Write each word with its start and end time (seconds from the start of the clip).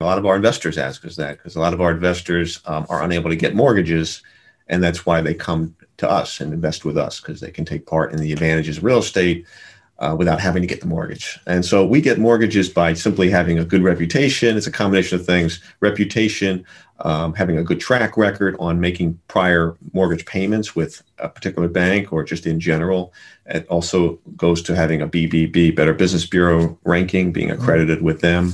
A 0.00 0.04
lot 0.04 0.18
of 0.18 0.26
our 0.26 0.36
investors 0.36 0.76
ask 0.76 1.06
us 1.06 1.16
that 1.16 1.38
because 1.38 1.56
a 1.56 1.60
lot 1.60 1.72
of 1.72 1.80
our 1.80 1.90
investors 1.90 2.60
um, 2.66 2.84
are 2.90 3.02
unable 3.02 3.30
to 3.30 3.36
get 3.36 3.54
mortgages, 3.54 4.22
and 4.68 4.82
that's 4.82 5.06
why 5.06 5.22
they 5.22 5.32
come 5.32 5.74
to 5.96 6.10
us 6.10 6.38
and 6.38 6.52
invest 6.52 6.84
with 6.84 6.98
us 6.98 7.18
because 7.18 7.40
they 7.40 7.50
can 7.50 7.64
take 7.64 7.86
part 7.86 8.12
in 8.12 8.18
the 8.18 8.30
advantages 8.30 8.76
of 8.76 8.84
real 8.84 8.98
estate 8.98 9.46
uh, 9.98 10.14
without 10.18 10.38
having 10.38 10.60
to 10.60 10.68
get 10.68 10.82
the 10.82 10.86
mortgage. 10.86 11.38
And 11.46 11.64
so 11.64 11.86
we 11.86 12.02
get 12.02 12.18
mortgages 12.18 12.68
by 12.68 12.92
simply 12.92 13.30
having 13.30 13.58
a 13.58 13.64
good 13.64 13.82
reputation. 13.82 14.58
It's 14.58 14.66
a 14.66 14.70
combination 14.70 15.18
of 15.18 15.24
things 15.24 15.60
reputation, 15.80 16.66
um, 16.98 17.32
having 17.32 17.56
a 17.56 17.64
good 17.64 17.80
track 17.80 18.18
record 18.18 18.54
on 18.60 18.78
making 18.78 19.18
prior 19.28 19.78
mortgage 19.94 20.26
payments 20.26 20.76
with 20.76 21.02
a 21.20 21.30
particular 21.30 21.68
bank 21.68 22.12
or 22.12 22.22
just 22.22 22.44
in 22.44 22.60
general. 22.60 23.14
It 23.46 23.66
also 23.68 24.18
goes 24.36 24.60
to 24.64 24.76
having 24.76 25.00
a 25.00 25.08
BBB, 25.08 25.74
Better 25.74 25.94
Business 25.94 26.26
Bureau 26.26 26.78
ranking, 26.84 27.32
being 27.32 27.50
accredited 27.50 28.02
with 28.02 28.20
them. 28.20 28.52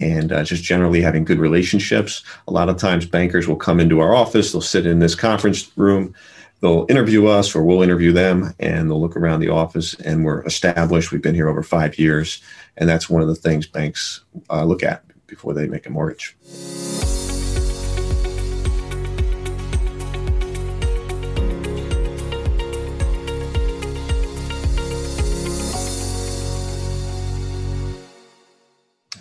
And 0.00 0.32
uh, 0.32 0.44
just 0.44 0.64
generally 0.64 1.02
having 1.02 1.24
good 1.24 1.38
relationships. 1.38 2.22
A 2.48 2.52
lot 2.52 2.68
of 2.68 2.78
times, 2.78 3.04
bankers 3.04 3.46
will 3.46 3.56
come 3.56 3.80
into 3.80 4.00
our 4.00 4.14
office, 4.14 4.52
they'll 4.52 4.60
sit 4.60 4.86
in 4.86 4.98
this 4.98 5.14
conference 5.14 5.70
room, 5.76 6.14
they'll 6.60 6.86
interview 6.88 7.26
us 7.26 7.54
or 7.54 7.62
we'll 7.62 7.82
interview 7.82 8.12
them 8.12 8.54
and 8.58 8.90
they'll 8.90 9.00
look 9.00 9.16
around 9.16 9.40
the 9.40 9.48
office 9.48 9.94
and 10.00 10.24
we're 10.24 10.44
established 10.44 11.10
we've 11.10 11.22
been 11.22 11.34
here 11.34 11.48
over 11.48 11.62
five 11.62 11.98
years 11.98 12.40
and 12.76 12.88
that's 12.88 13.08
one 13.10 13.22
of 13.22 13.28
the 13.28 13.34
things 13.34 13.66
banks 13.66 14.22
uh, 14.50 14.64
look 14.64 14.82
at 14.82 15.04
before 15.26 15.54
they 15.54 15.66
make 15.66 15.86
a 15.86 15.90
mortgage 15.90 16.36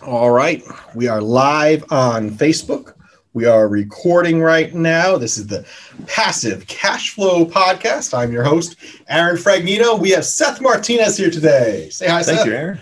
all 0.10 0.32
right 0.32 0.64
we 0.96 1.08
are 1.08 1.22
live 1.22 1.86
on 1.92 2.32
facebook 2.32 2.96
we 3.34 3.46
are 3.46 3.68
recording 3.68 4.42
right 4.42 4.74
now. 4.74 5.16
This 5.16 5.38
is 5.38 5.46
the 5.46 5.64
Passive 6.08 6.66
Cash 6.66 7.12
Flow 7.12 7.46
Podcast. 7.46 8.18
I'm 8.18 8.32
your 8.32 8.44
host, 8.44 8.76
Aaron 9.08 9.38
Fragnito. 9.38 10.00
We 10.00 10.10
have 10.10 10.26
Seth 10.26 10.60
Martinez 10.60 11.16
here 11.16 11.30
today. 11.30 11.90
Say 11.92 12.08
hi, 12.08 12.24
Thank 12.24 12.26
Seth. 12.26 12.36
Thank 12.38 12.48
you, 12.48 12.54
Aaron. 12.56 12.82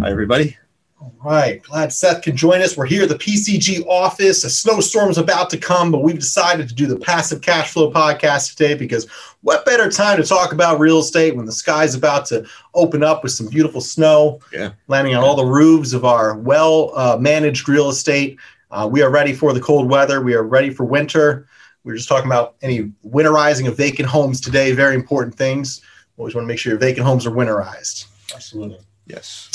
Hi, 0.00 0.10
everybody. 0.10 0.56
All 0.98 1.14
right. 1.22 1.62
Glad 1.62 1.92
Seth 1.92 2.22
can 2.22 2.36
join 2.36 2.62
us. 2.62 2.76
We're 2.76 2.86
here 2.86 3.02
at 3.02 3.10
the 3.10 3.16
PCG 3.16 3.86
office. 3.86 4.44
A 4.44 4.50
snowstorm's 4.50 5.18
about 5.18 5.50
to 5.50 5.58
come, 5.58 5.92
but 5.92 6.02
we've 6.02 6.18
decided 6.18 6.68
to 6.68 6.74
do 6.74 6.86
the 6.86 6.98
Passive 6.98 7.42
Cash 7.42 7.72
Flow 7.72 7.92
Podcast 7.92 8.56
today 8.56 8.74
because 8.74 9.06
what 9.42 9.66
better 9.66 9.90
time 9.90 10.16
to 10.16 10.26
talk 10.26 10.52
about 10.52 10.80
real 10.80 11.00
estate 11.00 11.36
when 11.36 11.44
the 11.44 11.52
sky's 11.52 11.94
about 11.94 12.24
to 12.26 12.46
open 12.74 13.02
up 13.02 13.22
with 13.22 13.32
some 13.32 13.46
beautiful 13.46 13.82
snow, 13.82 14.40
yeah. 14.52 14.72
landing 14.88 15.14
on 15.14 15.22
all 15.22 15.36
the 15.36 15.44
roofs 15.44 15.92
of 15.92 16.06
our 16.06 16.38
well 16.38 16.92
uh, 16.96 17.18
managed 17.20 17.68
real 17.68 17.90
estate 17.90 18.38
uh, 18.70 18.88
we 18.90 19.02
are 19.02 19.10
ready 19.10 19.32
for 19.32 19.52
the 19.52 19.60
cold 19.60 19.88
weather. 19.88 20.20
We 20.20 20.34
are 20.34 20.42
ready 20.42 20.70
for 20.70 20.84
winter. 20.84 21.46
We 21.84 21.92
are 21.92 21.96
just 21.96 22.08
talking 22.08 22.26
about 22.26 22.56
any 22.62 22.92
winterizing 23.06 23.68
of 23.68 23.76
vacant 23.76 24.08
homes 24.08 24.40
today. 24.40 24.72
Very 24.72 24.94
important 24.94 25.34
things. 25.34 25.82
Always 26.16 26.34
want 26.34 26.44
to 26.44 26.48
make 26.48 26.58
sure 26.58 26.72
your 26.72 26.80
vacant 26.80 27.06
homes 27.06 27.26
are 27.26 27.30
winterized. 27.30 28.06
Absolutely. 28.34 28.80
Yes. 29.06 29.50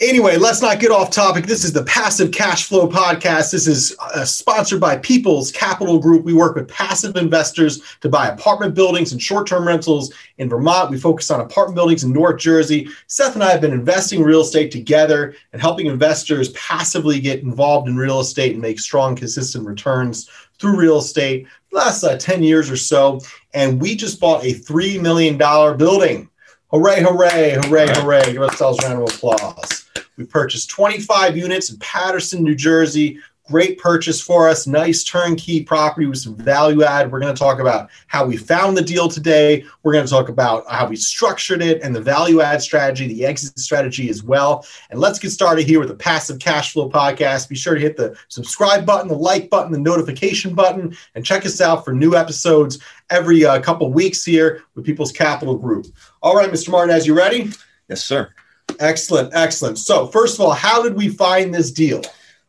Anyway, 0.00 0.36
let's 0.36 0.62
not 0.62 0.80
get 0.80 0.90
off 0.90 1.10
topic. 1.10 1.46
This 1.46 1.64
is 1.64 1.72
the 1.72 1.84
Passive 1.84 2.32
Cash 2.32 2.64
Flow 2.64 2.88
Podcast. 2.88 3.52
This 3.52 3.66
is 3.68 3.94
uh, 4.00 4.24
sponsored 4.24 4.80
by 4.80 4.96
People's 4.96 5.52
Capital 5.52 5.98
Group. 5.98 6.24
We 6.24 6.32
work 6.32 6.56
with 6.56 6.66
passive 6.66 7.14
investors 7.16 7.80
to 8.00 8.08
buy 8.08 8.28
apartment 8.28 8.74
buildings 8.74 9.12
and 9.12 9.22
short 9.22 9.46
term 9.46 9.66
rentals 9.66 10.12
in 10.38 10.48
Vermont. 10.48 10.90
We 10.90 10.98
focus 10.98 11.30
on 11.30 11.40
apartment 11.40 11.76
buildings 11.76 12.04
in 12.04 12.12
North 12.12 12.40
Jersey. 12.40 12.88
Seth 13.06 13.34
and 13.34 13.44
I 13.44 13.50
have 13.50 13.60
been 13.60 13.72
investing 13.72 14.22
real 14.22 14.40
estate 14.40 14.72
together 14.72 15.34
and 15.52 15.60
helping 15.60 15.86
investors 15.86 16.48
passively 16.50 17.20
get 17.20 17.42
involved 17.42 17.86
in 17.86 17.96
real 17.96 18.20
estate 18.20 18.52
and 18.52 18.62
make 18.62 18.80
strong, 18.80 19.14
consistent 19.14 19.66
returns 19.66 20.28
through 20.58 20.78
real 20.78 20.98
estate 20.98 21.46
the 21.70 21.76
last 21.76 22.02
uh, 22.02 22.16
10 22.16 22.42
years 22.42 22.70
or 22.70 22.76
so. 22.76 23.20
And 23.54 23.80
we 23.80 23.94
just 23.94 24.18
bought 24.18 24.42
a 24.42 24.54
$3 24.54 25.00
million 25.00 25.36
building. 25.36 26.28
Hooray, 26.72 27.02
hooray, 27.02 27.58
hooray, 27.62 27.88
hooray. 27.88 28.32
Give 28.32 28.42
ourselves 28.42 28.82
a 28.82 28.88
round 28.88 29.02
of 29.02 29.14
applause. 29.14 29.81
We 30.16 30.24
purchased 30.24 30.70
25 30.70 31.36
units 31.36 31.70
in 31.70 31.78
Paterson, 31.78 32.42
New 32.42 32.54
Jersey. 32.54 33.18
Great 33.48 33.76
purchase 33.76 34.20
for 34.20 34.48
us. 34.48 34.68
Nice 34.68 35.02
turnkey 35.02 35.64
property 35.64 36.06
with 36.06 36.18
some 36.18 36.36
value 36.36 36.84
add. 36.84 37.10
We're 37.10 37.18
going 37.18 37.34
to 37.34 37.38
talk 37.38 37.58
about 37.58 37.90
how 38.06 38.24
we 38.24 38.36
found 38.36 38.76
the 38.76 38.82
deal 38.82 39.08
today. 39.08 39.64
We're 39.82 39.92
going 39.92 40.04
to 40.04 40.10
talk 40.10 40.28
about 40.28 40.64
how 40.70 40.86
we 40.86 40.94
structured 40.94 41.60
it 41.60 41.82
and 41.82 41.94
the 41.94 42.00
value 42.00 42.40
add 42.40 42.62
strategy, 42.62 43.08
the 43.08 43.26
exit 43.26 43.58
strategy 43.58 44.08
as 44.08 44.22
well. 44.22 44.64
And 44.90 45.00
let's 45.00 45.18
get 45.18 45.30
started 45.30 45.66
here 45.66 45.80
with 45.80 45.88
the 45.88 45.96
Passive 45.96 46.38
Cash 46.38 46.72
Flow 46.72 46.88
Podcast. 46.88 47.48
Be 47.48 47.56
sure 47.56 47.74
to 47.74 47.80
hit 47.80 47.96
the 47.96 48.16
subscribe 48.28 48.86
button, 48.86 49.08
the 49.08 49.18
like 49.18 49.50
button, 49.50 49.72
the 49.72 49.78
notification 49.78 50.54
button, 50.54 50.96
and 51.16 51.24
check 51.24 51.44
us 51.44 51.60
out 51.60 51.84
for 51.84 51.92
new 51.92 52.14
episodes 52.14 52.78
every 53.10 53.44
uh, 53.44 53.60
couple 53.60 53.92
weeks 53.92 54.24
here 54.24 54.62
with 54.76 54.84
People's 54.84 55.12
Capital 55.12 55.58
Group. 55.58 55.86
All 56.22 56.36
right, 56.36 56.50
Mr. 56.50 56.70
Martin, 56.70 56.94
as 56.94 57.08
you 57.08 57.14
ready? 57.14 57.50
Yes, 57.88 58.04
sir. 58.04 58.32
Excellent, 58.80 59.30
excellent. 59.34 59.78
So, 59.78 60.06
first 60.06 60.34
of 60.34 60.40
all, 60.40 60.52
how 60.52 60.82
did 60.82 60.94
we 60.94 61.08
find 61.08 61.54
this 61.54 61.70
deal? 61.70 62.02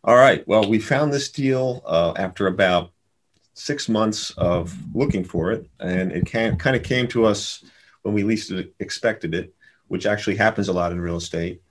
All 0.03 0.15
right. 0.15 0.45
Well, 0.47 0.67
we 0.67 0.79
found 0.79 1.13
this 1.13 1.31
deal 1.31 1.81
uh, 1.85 2.13
after 2.17 2.47
about 2.47 2.91
six 3.53 3.87
months 3.87 4.31
of 4.31 4.75
looking 4.93 5.23
for 5.23 5.51
it, 5.51 5.69
and 5.79 6.11
it 6.11 6.25
kind 6.25 6.75
of 6.75 6.83
came 6.83 7.07
to 7.09 7.25
us 7.25 7.63
when 8.01 8.13
we 8.13 8.23
least 8.23 8.51
expected 8.79 9.33
it, 9.33 9.53
which 9.87 10.05
actually 10.05 10.35
happens 10.35 10.67
a 10.67 10.73
lot 10.73 10.91
in 10.91 10.99
real 10.99 11.17
estate. 11.17 11.61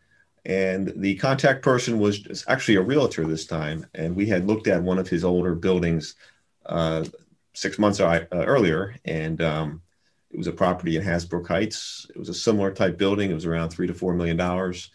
And 0.45 0.93
the 0.97 1.17
contact 1.17 1.63
person 1.63 1.99
was 1.99 2.45
actually 2.49 2.77
a 2.77 2.83
realtor 2.83 3.27
this 3.27 3.47
time, 3.47 3.87
and 3.95 4.17
we 4.17 4.27
had 4.27 4.47
looked 4.47 4.67
at 4.67 4.83
one 4.83 4.99
of 4.99 5.09
his 5.09 5.25
older 5.25 5.55
buildings 5.55 6.15
uh, 6.67 7.05
six 7.53 7.79
months 7.79 8.01
uh, 8.01 8.25
earlier, 8.33 8.97
and 9.05 9.41
um, 9.43 9.83
it 10.33 10.39
was 10.39 10.47
a 10.47 10.53
property 10.53 10.97
in 10.97 11.03
Hasbrouck 11.03 11.47
Heights. 11.47 12.07
It 12.11 12.19
was 12.19 12.31
a 12.31 12.35
similar 12.35 12.73
type 12.73 12.97
building. 12.97 13.31
It 13.31 13.35
was 13.35 13.45
around 13.45 13.69
three 13.69 13.87
to 13.87 13.95
four 13.95 14.15
million 14.15 14.37
dollars, 14.37 14.91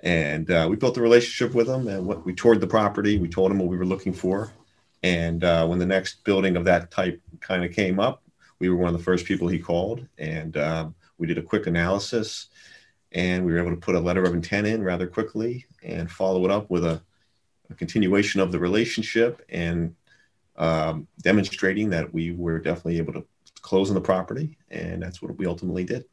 and 0.00 0.50
uh, 0.50 0.66
we 0.70 0.76
built 0.76 0.96
a 0.96 1.02
relationship 1.02 1.54
with 1.54 1.66
them. 1.66 1.88
And 1.88 2.06
what, 2.06 2.24
we 2.24 2.32
toured 2.32 2.60
the 2.60 2.66
property. 2.66 3.18
We 3.18 3.28
told 3.28 3.50
them 3.50 3.58
what 3.58 3.68
we 3.68 3.76
were 3.76 3.84
looking 3.84 4.12
for. 4.12 4.52
And 5.02 5.42
uh, 5.42 5.66
when 5.66 5.78
the 5.78 5.86
next 5.86 6.24
building 6.24 6.56
of 6.56 6.64
that 6.64 6.90
type 6.90 7.20
kind 7.40 7.64
of 7.64 7.72
came 7.72 7.98
up, 7.98 8.22
we 8.58 8.68
were 8.68 8.76
one 8.76 8.92
of 8.92 8.98
the 8.98 9.04
first 9.04 9.26
people 9.26 9.48
he 9.48 9.58
called, 9.58 10.06
and 10.18 10.56
um, 10.56 10.94
we 11.18 11.26
did 11.26 11.38
a 11.38 11.42
quick 11.42 11.66
analysis, 11.66 12.48
and 13.12 13.44
we 13.44 13.52
were 13.52 13.58
able 13.58 13.70
to 13.70 13.76
put 13.76 13.96
a 13.96 14.00
letter 14.00 14.22
of 14.22 14.34
intent 14.34 14.66
in 14.66 14.82
rather 14.82 15.06
quickly 15.06 15.66
and 15.82 16.10
follow 16.10 16.44
it 16.44 16.50
up 16.50 16.70
with 16.70 16.84
a, 16.84 17.00
a 17.70 17.74
continuation 17.74 18.40
of 18.40 18.52
the 18.52 18.58
relationship 18.58 19.44
and 19.48 19.94
um, 20.56 21.06
demonstrating 21.22 21.90
that 21.90 22.12
we 22.14 22.32
were 22.32 22.58
definitely 22.58 22.98
able 22.98 23.12
to 23.12 23.24
close 23.66 23.88
on 23.90 23.94
the 23.94 24.00
property, 24.00 24.56
and 24.70 25.02
that's 25.02 25.20
what 25.20 25.36
we 25.36 25.44
ultimately 25.44 25.82
did. 25.82 26.04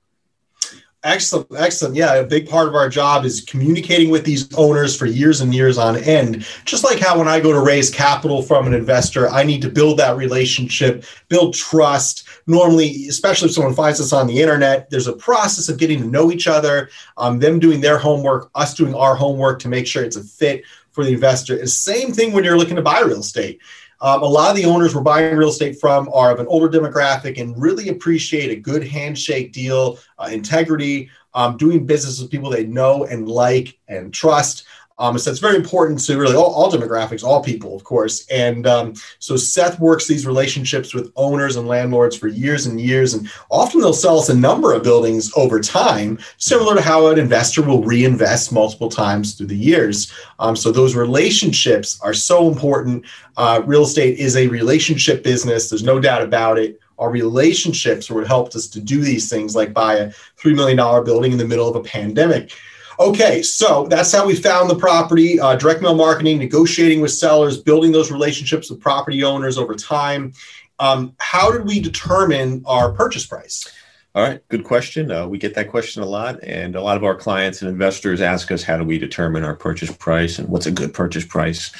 Excellent, 1.04 1.48
excellent. 1.56 1.96
Yeah, 1.96 2.16
a 2.16 2.26
big 2.26 2.50
part 2.50 2.68
of 2.68 2.76
our 2.76 2.88
job 2.88 3.26
is 3.26 3.42
communicating 3.42 4.10
with 4.10 4.24
these 4.24 4.52
owners 4.56 4.96
for 4.96 5.06
years 5.06 5.42
and 5.42 5.54
years 5.54 5.78
on 5.78 5.98
end. 5.98 6.48
Just 6.64 6.86
like 6.86 6.98
how 6.98 7.20
when 7.20 7.28
I 7.28 7.42
go 7.42 7.52
to 7.52 7.60
raise 7.60 7.92
capital 7.92 8.42
from 8.42 8.66
an 8.66 8.74
investor, 8.74 9.30
I 9.30 9.44
need 9.44 9.62
to 9.64 9.70
build 9.70 10.00
that 10.00 10.16
relationship, 10.16 11.04
build 11.28 11.54
trust. 11.54 12.28
Normally, 12.48 13.08
especially 13.10 13.50
if 13.50 13.54
someone 13.54 13.76
finds 13.76 14.00
us 14.00 14.14
on 14.14 14.28
the 14.28 14.42
internet, 14.42 14.90
there's 14.90 15.08
a 15.08 15.14
process 15.14 15.68
of 15.68 15.78
getting 15.78 16.00
to 16.00 16.08
know 16.08 16.32
each 16.32 16.48
other, 16.48 16.90
um, 17.18 17.38
them 17.38 17.60
doing 17.60 17.82
their 17.82 18.00
homework, 18.00 18.50
us 18.56 18.74
doing 18.74 18.96
our 18.96 19.16
homework 19.16 19.60
to 19.60 19.68
make 19.68 19.86
sure 19.86 20.04
it's 20.04 20.16
a 20.16 20.24
fit 20.24 20.64
for 20.92 21.04
the 21.04 21.14
investor. 21.14 21.56
It's 21.56 21.74
same 21.74 22.14
thing 22.14 22.32
when 22.32 22.46
you're 22.46 22.58
looking 22.58 22.78
to 22.78 22.82
buy 22.82 23.02
real 23.02 23.20
estate. 23.20 23.60
Um, 24.04 24.22
a 24.22 24.26
lot 24.26 24.50
of 24.50 24.58
the 24.58 24.66
owners 24.66 24.94
we're 24.94 25.02
buying 25.02 25.34
real 25.38 25.48
estate 25.48 25.80
from 25.80 26.10
are 26.14 26.30
of 26.30 26.42
an 26.42 26.46
older 26.48 26.68
demographic 26.68 27.40
and 27.40 27.60
really 27.60 27.88
appreciate 27.88 28.52
a 28.52 28.56
good 28.56 28.86
handshake 28.86 29.54
deal, 29.54 29.98
uh, 30.20 30.30
integrity, 30.30 31.10
um, 31.34 31.56
doing 31.56 31.86
business 31.86 32.20
with 32.22 32.30
people 32.30 32.50
they 32.50 32.66
know 32.66 33.06
and 33.06 33.30
like 33.30 33.80
and 33.88 34.14
trust. 34.14 34.66
Um, 35.00 35.18
so 35.18 35.32
it's 35.32 35.40
very 35.40 35.56
important 35.56 36.00
to 36.06 36.18
really 36.18 36.36
all, 36.36 36.54
all 36.54 36.72
demographics, 36.72 37.24
all 37.24 37.44
people, 37.44 37.76
of 37.76 37.84
course. 37.84 38.28
And 38.28 38.68
um, 38.68 38.94
so 39.20 39.36
Seth 39.36 39.80
works 39.80 40.08
these 40.08 40.28
relationships 40.28 40.94
with 40.94 41.12
owners 41.16 41.56
and 41.56 41.68
landlords 41.68 42.16
for 42.16 42.28
years 42.28 42.66
and 42.66 42.80
years. 42.80 43.14
And 43.14 43.30
often 43.50 43.82
they'll 43.82 43.94
sell 43.94 44.20
us 44.20 44.30
a 44.30 44.36
number 44.36 44.74
of 44.74 44.84
buildings 44.84 45.32
over 45.36 45.60
time, 45.60 46.20
similar 46.38 46.76
to 46.76 46.82
how 46.82 47.08
an 47.08 47.20
investor 47.20 47.64
will 47.64 47.84
reinvest 47.84 48.52
multiple 48.54 48.90
times 48.90 49.34
through 49.34 49.48
the 49.48 49.58
years. 49.58 50.14
Um, 50.40 50.56
so 50.56 50.72
those 50.72 50.96
relationships 50.96 52.00
are 52.02 52.14
so 52.14 52.48
important. 52.48 53.06
Uh, 53.38 53.62
real 53.66 53.84
estate 53.84 54.20
is 54.20 54.36
a 54.36 54.48
relationship 54.48 55.24
business, 55.24 55.70
there's 55.70 55.84
no 55.84 56.00
doubt 56.00 56.22
about 56.22 56.58
it 56.58 56.80
our 57.00 57.10
relationships 57.10 58.10
are 58.10 58.14
what 58.14 58.28
helped 58.28 58.56
us 58.56 58.68
to 58.68 58.80
do 58.80 59.02
these 59.02 59.28
things 59.28 59.56
like 59.56 59.74
buy 59.74 59.96
a 59.96 60.10
$3 60.40 60.56
million 60.56 60.78
building 61.04 61.32
in 61.32 61.38
the 61.38 61.48
middle 61.48 61.68
of 61.68 61.76
a 61.76 61.82
pandemic 61.82 62.52
Okay, 63.00 63.42
so 63.42 63.88
that's 63.88 64.12
how 64.12 64.26
we 64.26 64.36
found 64.36 64.70
the 64.70 64.76
property 64.76 65.40
uh, 65.40 65.56
direct 65.56 65.82
mail 65.82 65.96
marketing, 65.96 66.38
negotiating 66.38 67.02
with 67.02 67.12
sellers, 67.12 67.58
building 67.58 67.92
those 67.92 68.12
relationships 68.12 68.70
with 68.70 68.80
property 68.80 69.24
owners 69.24 69.58
over 69.58 69.74
time. 69.74 70.34
Um, 70.80 71.16
how 71.18 71.52
did 71.52 71.66
we 71.66 71.80
determine 71.80 72.62
our 72.66 72.92
purchase 72.92 73.26
price? 73.26 73.68
All 74.16 74.22
right, 74.22 74.48
good 74.50 74.64
question. 74.64 75.10
Uh, 75.10 75.28
we 75.28 75.40
get 75.40 75.56
that 75.56 75.70
question 75.70 76.04
a 76.04 76.06
lot, 76.06 76.44
and 76.44 76.76
a 76.76 76.82
lot 76.82 76.98
of 76.98 77.04
our 77.04 77.16
clients 77.16 77.64
and 77.64 77.72
investors 77.72 78.22
ask 78.22 78.52
us 78.52 78.62
how 78.62 78.78
do 78.78 78.84
we 78.84 79.00
determine 79.00 79.44
our 79.44 79.56
purchase 79.56 79.92
price 79.92 80.38
and 80.38 80.50
what's 80.50 80.68
a 80.68 80.72
good 80.72 80.94
purchase 80.94 81.26
price. 81.26 81.72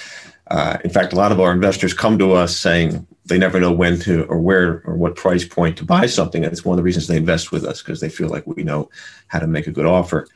Uh, 0.48 0.78
in 0.84 0.90
fact, 0.90 1.14
a 1.14 1.16
lot 1.16 1.32
of 1.32 1.40
our 1.40 1.52
investors 1.52 1.94
come 1.94 2.18
to 2.18 2.34
us 2.34 2.58
saying 2.58 3.06
they 3.26 3.38
never 3.38 3.60
know 3.60 3.72
when 3.72 4.00
to 4.00 4.24
or 4.26 4.40
where 4.40 4.82
or 4.86 4.96
what 4.96 5.16
price 5.16 5.46
point 5.46 5.78
to 5.78 5.86
buy 5.86 6.08
something. 6.08 6.44
And 6.44 6.52
it's 6.52 6.66
one 6.66 6.74
of 6.74 6.78
the 6.78 6.84
reasons 6.84 7.08
they 7.08 7.18
invest 7.18 7.52
with 7.52 7.64
us 7.64 7.82
because 7.82 8.02
they 8.02 8.10
feel 8.10 8.30
like 8.30 8.46
we 8.46 8.64
know 8.64 8.90
how 9.28 9.40
to 9.40 9.48
make 9.48 9.68
a 9.68 9.72
good 9.72 9.86
offer. 9.86 10.28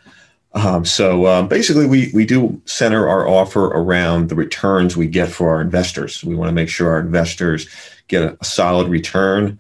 Um, 0.57 0.86
so 0.86 1.27
um, 1.27 1.48
basically, 1.48 1.86
we, 1.86 2.09
we 2.15 2.25
do 2.25 2.59
center 2.65 3.07
our 3.07 3.27
offer 3.27 3.65
around 3.65 4.30
the 4.30 4.36
returns 4.36 4.98
we 4.98 5.06
get 5.06 5.30
for 5.30 5.50
our 5.50 5.62
investors. 5.62 6.24
We 6.24 6.33
want 6.33 6.50
to 6.50 6.54
make 6.54 6.68
sure 6.68 6.89
our 6.89 7.00
investors 7.00 7.69
get 8.07 8.24
a, 8.24 8.38
a 8.42 8.44
solid 8.44 8.88
return 8.88 9.59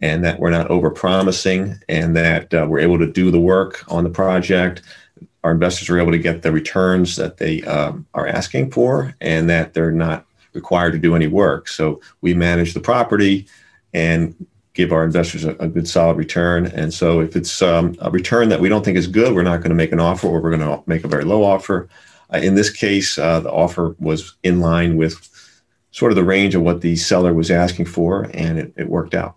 and 0.00 0.24
that 0.24 0.40
we're 0.40 0.48
not 0.48 0.70
over 0.70 0.90
promising 0.90 1.78
and 1.90 2.16
that 2.16 2.54
uh, 2.54 2.66
we're 2.66 2.78
able 2.78 2.98
to 2.98 3.12
do 3.12 3.30
the 3.30 3.40
work 3.40 3.84
on 3.88 4.04
the 4.04 4.10
project. 4.10 4.80
Our 5.44 5.52
investors 5.52 5.90
are 5.90 5.98
able 5.98 6.12
to 6.12 6.18
get 6.18 6.40
the 6.40 6.50
returns 6.50 7.16
that 7.16 7.36
they 7.36 7.62
um, 7.64 8.06
are 8.14 8.26
asking 8.26 8.70
for 8.70 9.14
and 9.20 9.50
that 9.50 9.74
they're 9.74 9.92
not 9.92 10.24
required 10.54 10.92
to 10.92 10.98
do 10.98 11.14
any 11.14 11.26
work. 11.26 11.68
So 11.68 12.00
we 12.22 12.32
manage 12.32 12.72
the 12.72 12.80
property 12.80 13.46
and 13.92 14.34
give 14.78 14.92
our 14.92 15.04
investors 15.04 15.44
a, 15.44 15.56
a 15.56 15.66
good 15.66 15.88
solid 15.88 16.16
return. 16.16 16.66
And 16.66 16.94
so 16.94 17.20
if 17.20 17.34
it's 17.34 17.60
um, 17.60 17.96
a 18.00 18.12
return 18.12 18.48
that 18.50 18.60
we 18.60 18.68
don't 18.68 18.84
think 18.84 18.96
is 18.96 19.08
good, 19.08 19.34
we're 19.34 19.42
not 19.42 19.56
going 19.56 19.70
to 19.70 19.74
make 19.74 19.90
an 19.90 19.98
offer 19.98 20.28
or 20.28 20.40
we're 20.40 20.56
going 20.56 20.68
to 20.68 20.80
make 20.86 21.02
a 21.02 21.08
very 21.08 21.24
low 21.24 21.42
offer. 21.42 21.88
Uh, 22.32 22.38
in 22.38 22.54
this 22.54 22.70
case, 22.70 23.18
uh, 23.18 23.40
the 23.40 23.50
offer 23.50 23.96
was 23.98 24.36
in 24.44 24.60
line 24.60 24.96
with 24.96 25.28
sort 25.90 26.12
of 26.12 26.16
the 26.16 26.22
range 26.22 26.54
of 26.54 26.62
what 26.62 26.80
the 26.80 26.94
seller 26.94 27.34
was 27.34 27.50
asking 27.50 27.86
for, 27.86 28.30
and 28.32 28.56
it, 28.56 28.72
it 28.76 28.88
worked 28.88 29.14
out. 29.14 29.34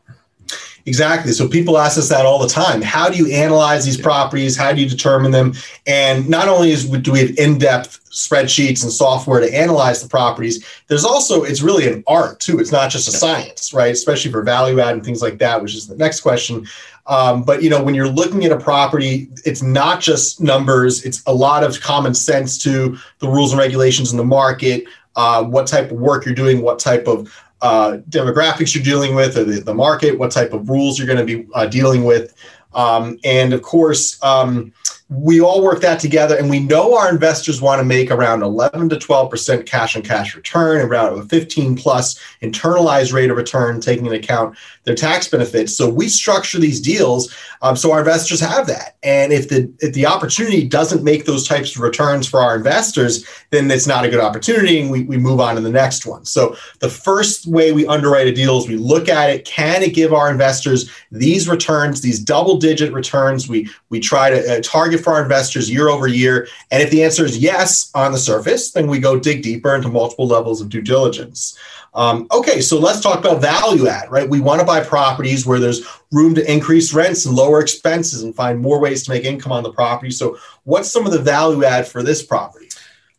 Exactly. 0.85 1.31
So 1.31 1.47
people 1.47 1.77
ask 1.77 1.97
us 1.97 2.09
that 2.09 2.25
all 2.25 2.39
the 2.39 2.47
time. 2.47 2.81
How 2.81 3.09
do 3.09 3.17
you 3.17 3.31
analyze 3.31 3.85
these 3.85 3.99
properties? 3.99 4.57
How 4.57 4.73
do 4.73 4.81
you 4.81 4.89
determine 4.89 5.31
them? 5.31 5.53
And 5.85 6.27
not 6.27 6.47
only 6.47 6.71
is 6.71 6.89
do 6.89 7.11
we 7.11 7.19
have 7.19 7.37
in-depth 7.37 7.99
spreadsheets 8.11 8.83
and 8.83 8.91
software 8.91 9.39
to 9.39 9.55
analyze 9.55 10.01
the 10.01 10.09
properties, 10.09 10.65
there's 10.87 11.05
also 11.05 11.43
it's 11.43 11.61
really 11.61 11.87
an 11.87 12.03
art 12.07 12.39
too. 12.39 12.59
It's 12.59 12.71
not 12.71 12.89
just 12.89 13.07
a 13.07 13.11
science, 13.11 13.73
right? 13.73 13.91
Especially 13.91 14.31
for 14.31 14.43
value 14.43 14.79
add 14.79 14.93
and 14.93 15.05
things 15.05 15.21
like 15.21 15.37
that, 15.37 15.61
which 15.61 15.75
is 15.75 15.87
the 15.87 15.95
next 15.95 16.21
question. 16.21 16.67
Um, 17.07 17.43
but 17.43 17.61
you 17.61 17.69
know, 17.69 17.83
when 17.83 17.95
you're 17.95 18.07
looking 18.07 18.45
at 18.45 18.51
a 18.51 18.59
property, 18.59 19.29
it's 19.45 19.61
not 19.61 20.01
just 20.01 20.41
numbers. 20.41 21.03
It's 21.03 21.21
a 21.25 21.33
lot 21.33 21.63
of 21.63 21.79
common 21.81 22.13
sense 22.13 22.57
to 22.59 22.97
the 23.19 23.27
rules 23.27 23.51
and 23.51 23.59
regulations 23.59 24.11
in 24.11 24.17
the 24.17 24.25
market. 24.25 24.85
Uh, 25.15 25.43
what 25.43 25.67
type 25.67 25.91
of 25.91 25.99
work 25.99 26.25
you're 26.25 26.35
doing, 26.35 26.61
what 26.61 26.79
type 26.79 27.07
of 27.07 27.33
uh, 27.61 27.97
demographics 28.09 28.73
you're 28.73 28.83
dealing 28.83 29.15
with 29.15 29.37
or 29.37 29.43
the, 29.43 29.59
the 29.59 29.73
market, 29.73 30.17
what 30.17 30.31
type 30.31 30.53
of 30.53 30.69
rules 30.69 30.97
you're 30.97 31.07
going 31.07 31.25
to 31.25 31.37
be 31.37 31.47
uh, 31.53 31.65
dealing 31.65 32.03
with. 32.03 32.33
Um, 32.73 33.19
and 33.23 33.53
of 33.53 33.61
course, 33.61 34.21
um, 34.23 34.73
we 35.11 35.41
all 35.41 35.61
work 35.61 35.81
that 35.81 35.99
together 35.99 36.37
and 36.37 36.49
we 36.49 36.59
know 36.59 36.95
our 36.97 37.09
investors 37.09 37.61
want 37.61 37.79
to 37.79 37.83
make 37.83 38.09
around 38.09 38.41
11 38.41 38.87
to 38.87 38.95
12% 38.95 39.65
cash 39.65 39.97
on 39.97 40.01
cash 40.01 40.35
return 40.35 40.79
around 40.79 41.19
a 41.19 41.23
15 41.25 41.75
plus 41.75 42.17
internalized 42.41 43.11
rate 43.11 43.29
of 43.29 43.35
return 43.35 43.81
taking 43.81 44.05
into 44.05 44.17
account 44.17 44.57
their 44.85 44.95
tax 44.95 45.27
benefits. 45.27 45.75
So 45.75 45.89
we 45.89 46.07
structure 46.07 46.59
these 46.59 46.79
deals 46.79 47.35
um, 47.61 47.75
so 47.75 47.91
our 47.91 47.99
investors 47.99 48.39
have 48.39 48.67
that. 48.67 48.95
And 49.03 49.33
if 49.33 49.49
the 49.49 49.71
if 49.79 49.93
the 49.93 50.05
opportunity 50.05 50.65
doesn't 50.65 51.03
make 51.03 51.25
those 51.25 51.45
types 51.45 51.75
of 51.75 51.81
returns 51.81 52.27
for 52.27 52.39
our 52.39 52.55
investors 52.55 53.25
then 53.49 53.69
it's 53.69 53.87
not 53.87 54.05
a 54.05 54.09
good 54.09 54.21
opportunity 54.21 54.79
and 54.79 54.89
we, 54.89 55.03
we 55.03 55.17
move 55.17 55.41
on 55.41 55.55
to 55.55 55.61
the 55.61 55.69
next 55.69 56.05
one. 56.05 56.23
So 56.23 56.55
the 56.79 56.89
first 56.89 57.45
way 57.47 57.73
we 57.73 57.85
underwrite 57.85 58.27
a 58.27 58.31
deal 58.31 58.57
is 58.57 58.67
we 58.67 58.77
look 58.77 59.09
at 59.09 59.29
it 59.29 59.43
can 59.43 59.83
it 59.83 59.93
give 59.93 60.13
our 60.13 60.31
investors 60.31 60.89
these 61.11 61.49
returns 61.49 61.99
these 61.99 62.19
double 62.19 62.55
digit 62.55 62.93
returns? 62.93 63.49
We 63.49 63.69
we 63.89 63.99
try 63.99 64.29
to 64.29 64.57
uh, 64.57 64.61
target 64.63 65.00
for 65.01 65.13
our 65.13 65.23
investors 65.23 65.69
year 65.69 65.89
over 65.89 66.07
year? 66.07 66.47
And 66.71 66.81
if 66.81 66.89
the 66.89 67.03
answer 67.03 67.25
is 67.25 67.37
yes 67.37 67.91
on 67.93 68.11
the 68.11 68.17
surface, 68.17 68.71
then 68.71 68.87
we 68.87 68.99
go 68.99 69.19
dig 69.19 69.43
deeper 69.43 69.75
into 69.75 69.89
multiple 69.89 70.27
levels 70.27 70.61
of 70.61 70.69
due 70.69 70.81
diligence. 70.81 71.57
Um, 71.93 72.27
okay, 72.31 72.61
so 72.61 72.79
let's 72.79 73.01
talk 73.01 73.19
about 73.19 73.41
value 73.41 73.87
add, 73.87 74.09
right? 74.09 74.29
We 74.29 74.39
want 74.39 74.61
to 74.61 74.65
buy 74.65 74.81
properties 74.81 75.45
where 75.45 75.59
there's 75.59 75.85
room 76.11 76.33
to 76.35 76.51
increase 76.51 76.93
rents 76.93 77.25
and 77.25 77.35
lower 77.35 77.59
expenses 77.59 78.23
and 78.23 78.33
find 78.33 78.59
more 78.59 78.79
ways 78.79 79.03
to 79.03 79.11
make 79.11 79.25
income 79.25 79.51
on 79.51 79.63
the 79.63 79.73
property. 79.73 80.11
So, 80.11 80.37
what's 80.63 80.89
some 80.89 81.05
of 81.05 81.11
the 81.11 81.19
value 81.19 81.65
add 81.65 81.87
for 81.87 82.01
this 82.01 82.23
property? 82.23 82.69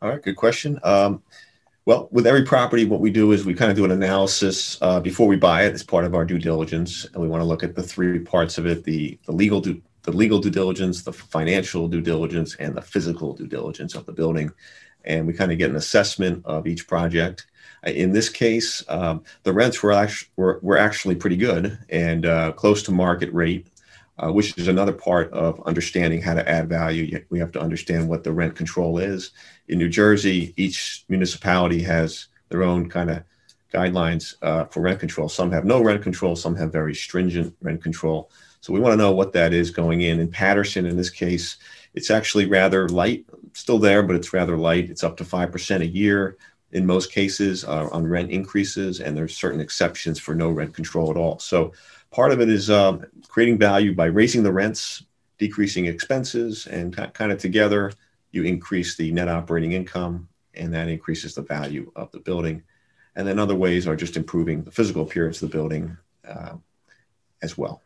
All 0.01 0.09
right, 0.09 0.23
good 0.23 0.37
question. 0.37 0.81
Um, 0.83 1.23
well, 1.85 2.09
with 2.13 2.27
every 2.27 2.45
property, 2.45 2.85
what 2.85 3.01
we 3.01 3.11
do 3.11 3.33
is 3.33 3.45
we 3.45 3.55
kind 3.55 3.71
of 3.71 3.77
do 3.77 3.85
an 3.85 3.91
analysis 3.91 4.79
uh, 4.81 5.01
before 5.01 5.27
we 5.27 5.37
buy 5.37 5.65
it 5.65 5.75
as 5.75 5.83
part 5.83 6.05
of 6.05 6.15
our 6.15 6.25
due 6.25 6.39
diligence, 6.39 7.05
and 7.13 7.21
we 7.21 7.29
want 7.29 7.41
to 7.41 7.45
look 7.45 7.65
at 7.65 7.75
the 7.75 7.83
three 7.83 8.21
parts 8.21 8.57
of 8.57 8.67
it: 8.67 8.85
the 8.85 9.19
the 9.27 9.33
legal 9.33 9.61
due 9.61 9.83
the 10.03 10.13
legal 10.13 10.41
due 10.41 10.51
diligence, 10.51 11.03
the 11.03 11.13
financial 11.13 11.89
due 11.89 12.01
diligence, 12.01 12.55
and 12.57 12.75
the 12.75 12.83
physical 12.83 13.35
due 13.35 13.47
diligence 13.47 13.95
of 13.95 14.07
the 14.07 14.13
building. 14.13 14.51
And 15.05 15.27
we 15.27 15.33
kind 15.33 15.53
of 15.53 15.59
get 15.59 15.71
an 15.71 15.77
assessment 15.77 16.45
of 16.45 16.67
each 16.67 16.87
project. 16.87 17.47
Uh, 17.87 17.91
in 17.91 18.13
this 18.13 18.29
case, 18.29 18.85
um, 18.89 19.25
the 19.43 19.53
rents 19.53 19.83
were 19.83 19.93
actually, 19.93 20.31
were, 20.37 20.61
were 20.63 20.79
actually 20.79 21.15
pretty 21.15 21.37
good 21.37 21.79
and 21.89 22.27
uh, 22.27 22.53
close 22.53 22.83
to 22.85 22.93
market 22.93 23.33
rate, 23.33 23.67
uh, 24.19 24.33
which 24.33 24.57
is 24.59 24.69
another 24.69 24.93
part 24.93 25.33
of 25.33 25.61
understanding 25.67 26.23
how 26.23 26.35
to 26.35 26.49
add 26.49 26.69
value. 26.69 27.25
We 27.31 27.39
have 27.39 27.53
to 27.53 27.61
understand 27.61 28.09
what 28.09 28.25
the 28.25 28.33
rent 28.33 28.55
control 28.55 28.99
is. 28.99 29.31
In 29.69 29.79
New 29.79 29.89
Jersey, 29.89 30.55
each 30.57 31.05
municipality 31.09 31.83
has 31.83 32.27
their 32.49 32.63
own 32.63 32.89
kind 32.89 33.11
of 33.11 33.25
guidelines 33.73 34.35
uh, 34.43 34.67
for 34.67 34.81
rent 34.81 35.01
control. 35.01 35.29
Some 35.29 35.51
have 35.53 35.65
no 35.65 35.83
rent 35.83 36.03
control, 36.03 36.37
some 36.37 36.55
have 36.57 36.71
very 36.71 36.95
stringent 36.95 37.57
rent 37.63 37.83
control. 37.83 38.31
So 38.63 38.73
we 38.73 38.79
want 38.79 38.93
to 38.93 38.97
know 38.97 39.11
what 39.11 39.33
that 39.33 39.53
is 39.53 39.73
going 39.73 40.03
in. 40.03 40.21
In 40.21 40.29
Paterson, 40.29 40.87
in 40.87 40.97
this 40.97 41.11
case, 41.11 41.57
it's 41.95 42.13
actually 42.13 42.47
rather 42.47 42.89
light, 42.89 43.27
still 43.55 43.81
there, 43.81 44.05
but 44.05 44.15
it's 44.15 44.33
rather 44.33 44.57
light. 44.57 44.89
It's 44.89 45.03
up 45.03 45.17
to 45.17 45.25
5% 45.25 45.81
a 45.81 45.87
year 45.87 46.37
in 46.71 46.87
most 46.87 47.11
cases 47.11 47.65
uh, 47.65 47.89
on 47.91 48.07
rent 48.07 48.31
increases, 48.31 49.01
and 49.01 49.17
there's 49.17 49.37
certain 49.37 49.61
exceptions 49.61 50.21
for 50.21 50.37
no 50.37 50.49
rent 50.49 50.75
control 50.75 51.11
at 51.11 51.17
all. 51.17 51.41
So 51.41 51.73
part 52.13 52.31
of 52.31 52.41
it 52.41 52.49
is 52.49 52.71
um, 52.71 53.05
creating 53.27 53.59
value 53.59 53.97
by 53.97 54.07
raising 54.07 54.45
the 54.45 54.53
rents, 54.53 55.03
decreasing 55.39 55.87
expenses, 55.87 56.69
and 56.69 56.97
kind 57.15 57.33
of 57.33 57.39
together 57.39 57.93
you 58.31 58.45
increase 58.45 58.97
the 58.97 59.11
net 59.11 59.27
operating 59.27 59.73
income, 59.73 60.29
and 60.55 60.73
that 60.73 60.87
increases 60.87 61.35
the 61.35 61.43
value 61.43 61.91
of 61.97 62.13
the 62.13 62.21
building. 62.21 62.63
And 63.17 63.27
then 63.27 63.41
other 63.41 63.57
ways 63.57 63.89
are 63.89 63.97
just 63.97 64.17
improving 64.17 64.63
the 64.63 64.71
physical 64.71 65.03
appearance 65.03 65.43
of 65.43 65.51
the 65.51 65.57
building 65.57 65.97
uh, 66.27 66.55
as 67.43 67.59
well. 67.59 67.83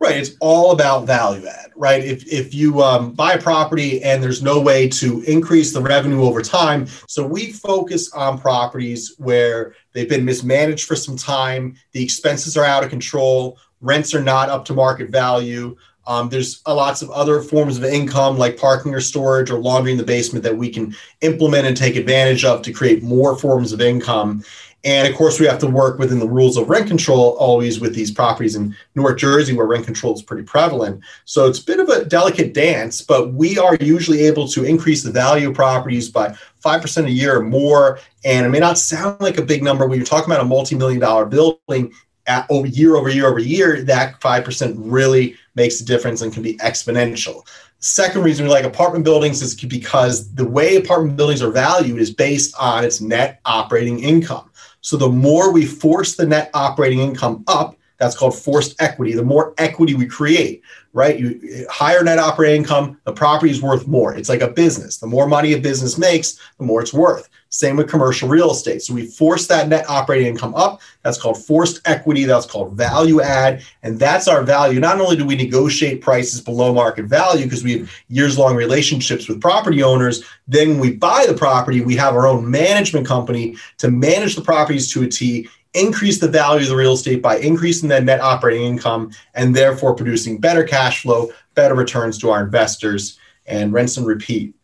Right. 0.00 0.16
It's 0.16 0.36
all 0.40 0.70
about 0.70 1.06
value 1.06 1.48
add, 1.48 1.72
right? 1.74 2.04
If, 2.04 2.24
if 2.32 2.54
you 2.54 2.82
um, 2.82 3.12
buy 3.14 3.32
a 3.32 3.42
property 3.42 4.00
and 4.04 4.22
there's 4.22 4.42
no 4.42 4.60
way 4.60 4.88
to 4.90 5.22
increase 5.22 5.72
the 5.72 5.82
revenue 5.82 6.22
over 6.22 6.40
time, 6.40 6.86
so 7.08 7.26
we 7.26 7.50
focus 7.50 8.12
on 8.12 8.38
properties 8.38 9.16
where 9.18 9.74
they've 9.92 10.08
been 10.08 10.24
mismanaged 10.24 10.86
for 10.86 10.94
some 10.94 11.16
time, 11.16 11.74
the 11.90 12.02
expenses 12.02 12.56
are 12.56 12.64
out 12.64 12.84
of 12.84 12.90
control, 12.90 13.58
rents 13.80 14.14
are 14.14 14.22
not 14.22 14.48
up 14.48 14.64
to 14.66 14.72
market 14.72 15.10
value. 15.10 15.76
Um, 16.08 16.30
there's 16.30 16.62
lots 16.66 17.02
of 17.02 17.10
other 17.10 17.42
forms 17.42 17.76
of 17.76 17.84
income 17.84 18.38
like 18.38 18.56
parking 18.56 18.94
or 18.94 19.00
storage 19.00 19.50
or 19.50 19.58
laundry 19.58 19.92
in 19.92 19.98
the 19.98 20.04
basement 20.04 20.42
that 20.42 20.56
we 20.56 20.70
can 20.70 20.96
implement 21.20 21.66
and 21.66 21.76
take 21.76 21.96
advantage 21.96 22.46
of 22.46 22.62
to 22.62 22.72
create 22.72 23.02
more 23.02 23.36
forms 23.36 23.74
of 23.74 23.82
income. 23.82 24.42
And 24.84 25.06
of 25.06 25.14
course, 25.14 25.38
we 25.38 25.44
have 25.44 25.58
to 25.58 25.66
work 25.66 25.98
within 25.98 26.18
the 26.18 26.28
rules 26.28 26.56
of 26.56 26.70
rent 26.70 26.86
control 26.86 27.36
always 27.38 27.78
with 27.78 27.94
these 27.94 28.10
properties 28.10 28.56
in 28.56 28.74
North 28.94 29.18
Jersey 29.18 29.54
where 29.54 29.66
rent 29.66 29.84
control 29.84 30.14
is 30.14 30.22
pretty 30.22 30.44
prevalent. 30.44 31.02
So 31.26 31.46
it's 31.46 31.58
a 31.58 31.64
bit 31.64 31.78
of 31.78 31.90
a 31.90 32.06
delicate 32.06 32.54
dance, 32.54 33.02
but 33.02 33.34
we 33.34 33.58
are 33.58 33.76
usually 33.80 34.20
able 34.20 34.48
to 34.48 34.64
increase 34.64 35.02
the 35.02 35.10
value 35.10 35.50
of 35.50 35.56
properties 35.56 36.08
by 36.08 36.34
5% 36.64 37.04
a 37.04 37.10
year 37.10 37.38
or 37.38 37.42
more. 37.42 37.98
And 38.24 38.46
it 38.46 38.48
may 38.48 38.60
not 38.60 38.78
sound 38.78 39.20
like 39.20 39.36
a 39.36 39.42
big 39.42 39.62
number 39.62 39.86
when 39.86 39.98
you're 39.98 40.06
talking 40.06 40.32
about 40.32 40.40
a 40.40 40.48
multi 40.48 40.74
million 40.74 41.00
dollar 41.00 41.26
building 41.26 41.92
at, 42.28 42.46
over 42.48 42.66
year 42.66 42.94
over 42.96 43.08
year 43.08 43.26
over 43.26 43.40
year, 43.40 43.82
that 43.82 44.20
5% 44.20 44.74
really 44.78 45.36
makes 45.58 45.80
a 45.80 45.84
difference 45.84 46.22
and 46.22 46.32
can 46.32 46.42
be 46.42 46.56
exponential. 46.58 47.46
Second 47.80 48.22
reason 48.22 48.46
we 48.46 48.50
like 48.50 48.64
apartment 48.64 49.04
buildings 49.04 49.42
is 49.42 49.54
because 49.54 50.32
the 50.34 50.48
way 50.48 50.76
apartment 50.76 51.16
buildings 51.16 51.42
are 51.42 51.50
valued 51.50 52.00
is 52.00 52.10
based 52.10 52.54
on 52.58 52.84
its 52.84 53.00
net 53.00 53.40
operating 53.44 54.02
income. 54.02 54.50
So 54.80 54.96
the 54.96 55.08
more 55.08 55.52
we 55.52 55.66
force 55.66 56.16
the 56.16 56.26
net 56.26 56.50
operating 56.54 57.00
income 57.00 57.44
up, 57.46 57.76
that's 57.98 58.16
called 58.16 58.34
forced 58.34 58.80
equity. 58.80 59.12
The 59.12 59.24
more 59.24 59.54
equity 59.58 59.94
we 59.94 60.06
create, 60.06 60.62
right? 60.92 61.18
You 61.18 61.66
higher 61.68 62.02
net 62.02 62.18
operating 62.18 62.62
income, 62.62 62.98
the 63.04 63.12
property 63.12 63.50
is 63.50 63.60
worth 63.60 63.86
more. 63.86 64.14
It's 64.14 64.28
like 64.28 64.40
a 64.40 64.48
business. 64.48 64.98
The 64.98 65.06
more 65.06 65.26
money 65.26 65.52
a 65.52 65.58
business 65.58 65.98
makes, 65.98 66.38
the 66.58 66.64
more 66.64 66.80
it's 66.80 66.94
worth. 66.94 67.28
Same 67.50 67.76
with 67.76 67.88
commercial 67.88 68.28
real 68.28 68.50
estate. 68.50 68.82
So 68.82 68.92
we 68.92 69.06
force 69.06 69.46
that 69.46 69.68
net 69.68 69.88
operating 69.88 70.26
income 70.26 70.54
up. 70.54 70.82
That's 71.02 71.20
called 71.20 71.42
forced 71.42 71.80
equity. 71.86 72.24
That's 72.24 72.44
called 72.44 72.74
value 72.74 73.22
add. 73.22 73.62
And 73.82 73.98
that's 73.98 74.28
our 74.28 74.42
value. 74.42 74.80
Not 74.80 75.00
only 75.00 75.16
do 75.16 75.24
we 75.24 75.34
negotiate 75.34 76.02
prices 76.02 76.42
below 76.42 76.74
market 76.74 77.06
value 77.06 77.44
because 77.44 77.64
we 77.64 77.78
have 77.78 77.90
years 78.08 78.36
long 78.36 78.54
relationships 78.54 79.28
with 79.28 79.40
property 79.40 79.82
owners, 79.82 80.22
then 80.46 80.72
when 80.72 80.80
we 80.80 80.92
buy 80.92 81.24
the 81.26 81.34
property, 81.34 81.80
we 81.80 81.96
have 81.96 82.14
our 82.14 82.26
own 82.26 82.50
management 82.50 83.06
company 83.06 83.56
to 83.78 83.90
manage 83.90 84.36
the 84.36 84.42
properties 84.42 84.92
to 84.92 85.04
a 85.04 85.08
T 85.08 85.48
increase 85.78 86.18
the 86.18 86.28
value 86.28 86.62
of 86.62 86.68
the 86.68 86.76
real 86.76 86.94
estate 86.94 87.22
by 87.22 87.38
increasing 87.38 87.88
the 87.88 88.00
net 88.00 88.20
operating 88.20 88.64
income 88.64 89.10
and 89.34 89.54
therefore 89.54 89.94
producing 89.94 90.38
better 90.38 90.64
cash 90.64 91.02
flow, 91.02 91.30
better 91.54 91.74
returns 91.74 92.18
to 92.18 92.30
our 92.30 92.42
investors, 92.42 93.18
and 93.46 93.72
rinse 93.72 93.96
and 93.96 94.06
repeat. 94.06 94.54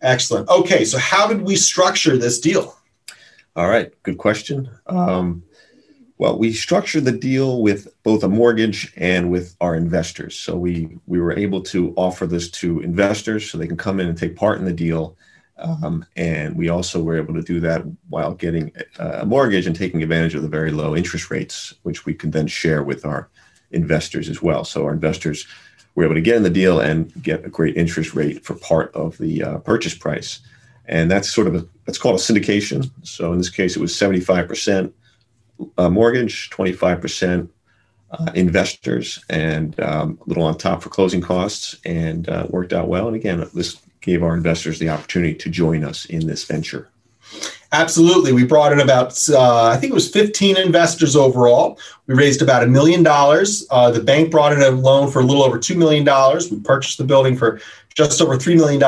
Excellent. 0.00 0.48
Okay, 0.48 0.84
so 0.84 0.98
how 0.98 1.26
did 1.26 1.42
we 1.42 1.56
structure 1.56 2.16
this 2.16 2.38
deal? 2.38 2.76
All 3.56 3.68
right, 3.68 3.90
good 4.04 4.18
question. 4.18 4.70
Um, 4.86 5.42
well, 6.18 6.38
we 6.38 6.52
structured 6.52 7.04
the 7.04 7.12
deal 7.12 7.62
with 7.62 7.88
both 8.02 8.24
a 8.24 8.28
mortgage 8.28 8.92
and 8.96 9.30
with 9.30 9.56
our 9.60 9.76
investors. 9.76 10.36
So 10.36 10.56
we 10.56 10.98
we 11.06 11.20
were 11.20 11.36
able 11.36 11.62
to 11.64 11.94
offer 11.96 12.26
this 12.26 12.50
to 12.52 12.80
investors 12.80 13.50
so 13.50 13.56
they 13.56 13.68
can 13.68 13.76
come 13.76 14.00
in 14.00 14.08
and 14.08 14.18
take 14.18 14.36
part 14.36 14.58
in 14.58 14.64
the 14.64 14.72
deal. 14.72 15.16
Um, 15.58 16.04
and 16.16 16.56
we 16.56 16.68
also 16.68 17.02
were 17.02 17.16
able 17.16 17.34
to 17.34 17.42
do 17.42 17.60
that 17.60 17.82
while 18.08 18.34
getting 18.34 18.72
a 18.98 19.26
mortgage 19.26 19.66
and 19.66 19.74
taking 19.74 20.02
advantage 20.02 20.34
of 20.34 20.42
the 20.42 20.48
very 20.48 20.70
low 20.70 20.94
interest 20.94 21.30
rates, 21.30 21.74
which 21.82 22.06
we 22.06 22.14
can 22.14 22.30
then 22.30 22.46
share 22.46 22.82
with 22.82 23.04
our 23.04 23.28
investors 23.70 24.28
as 24.28 24.40
well. 24.40 24.64
So 24.64 24.84
our 24.84 24.92
investors 24.92 25.46
were 25.94 26.04
able 26.04 26.14
to 26.14 26.20
get 26.20 26.36
in 26.36 26.42
the 26.44 26.50
deal 26.50 26.80
and 26.80 27.12
get 27.22 27.44
a 27.44 27.48
great 27.48 27.76
interest 27.76 28.14
rate 28.14 28.44
for 28.44 28.54
part 28.54 28.94
of 28.94 29.18
the 29.18 29.42
uh, 29.42 29.58
purchase 29.58 29.94
price. 29.94 30.40
And 30.86 31.10
that's 31.10 31.28
sort 31.28 31.48
of 31.48 31.54
a, 31.54 31.66
that's 31.84 31.98
called 31.98 32.14
a 32.14 32.22
syndication. 32.22 32.90
So 33.02 33.32
in 33.32 33.38
this 33.38 33.50
case, 33.50 33.76
it 33.76 33.80
was 33.80 33.92
75% 33.92 34.92
uh, 35.76 35.90
mortgage, 35.90 36.50
25% 36.50 37.48
uh, 38.10 38.32
investors, 38.34 39.22
and 39.28 39.78
um, 39.80 40.18
a 40.24 40.28
little 40.28 40.44
on 40.44 40.56
top 40.56 40.82
for 40.82 40.88
closing 40.88 41.20
costs, 41.20 41.76
and 41.84 42.28
uh, 42.28 42.46
worked 42.48 42.72
out 42.72 42.88
well. 42.88 43.06
And 43.06 43.16
again, 43.16 43.46
this 43.52 43.80
gave 44.08 44.22
our 44.22 44.34
investors 44.34 44.78
the 44.78 44.88
opportunity 44.88 45.34
to 45.34 45.48
join 45.50 45.84
us 45.84 46.06
in 46.06 46.26
this 46.26 46.44
venture. 46.44 46.88
Absolutely. 47.72 48.32
We 48.32 48.44
brought 48.44 48.72
in 48.72 48.80
about, 48.80 49.28
uh, 49.28 49.66
I 49.66 49.76
think 49.76 49.90
it 49.90 49.94
was 49.94 50.10
15 50.10 50.56
investors 50.56 51.14
overall. 51.14 51.78
We 52.06 52.14
raised 52.14 52.40
about 52.40 52.62
a 52.62 52.66
million 52.66 53.02
dollars. 53.02 53.66
Uh, 53.70 53.90
the 53.90 54.02
bank 54.02 54.30
brought 54.30 54.54
in 54.54 54.62
a 54.62 54.70
loan 54.70 55.10
for 55.10 55.20
a 55.20 55.24
little 55.24 55.42
over 55.42 55.58
$2 55.58 55.76
million. 55.76 56.04
We 56.50 56.60
purchased 56.60 56.96
the 56.96 57.04
building 57.04 57.36
for 57.36 57.60
just 57.94 58.22
over 58.22 58.36
$3 58.36 58.56
million. 58.56 58.80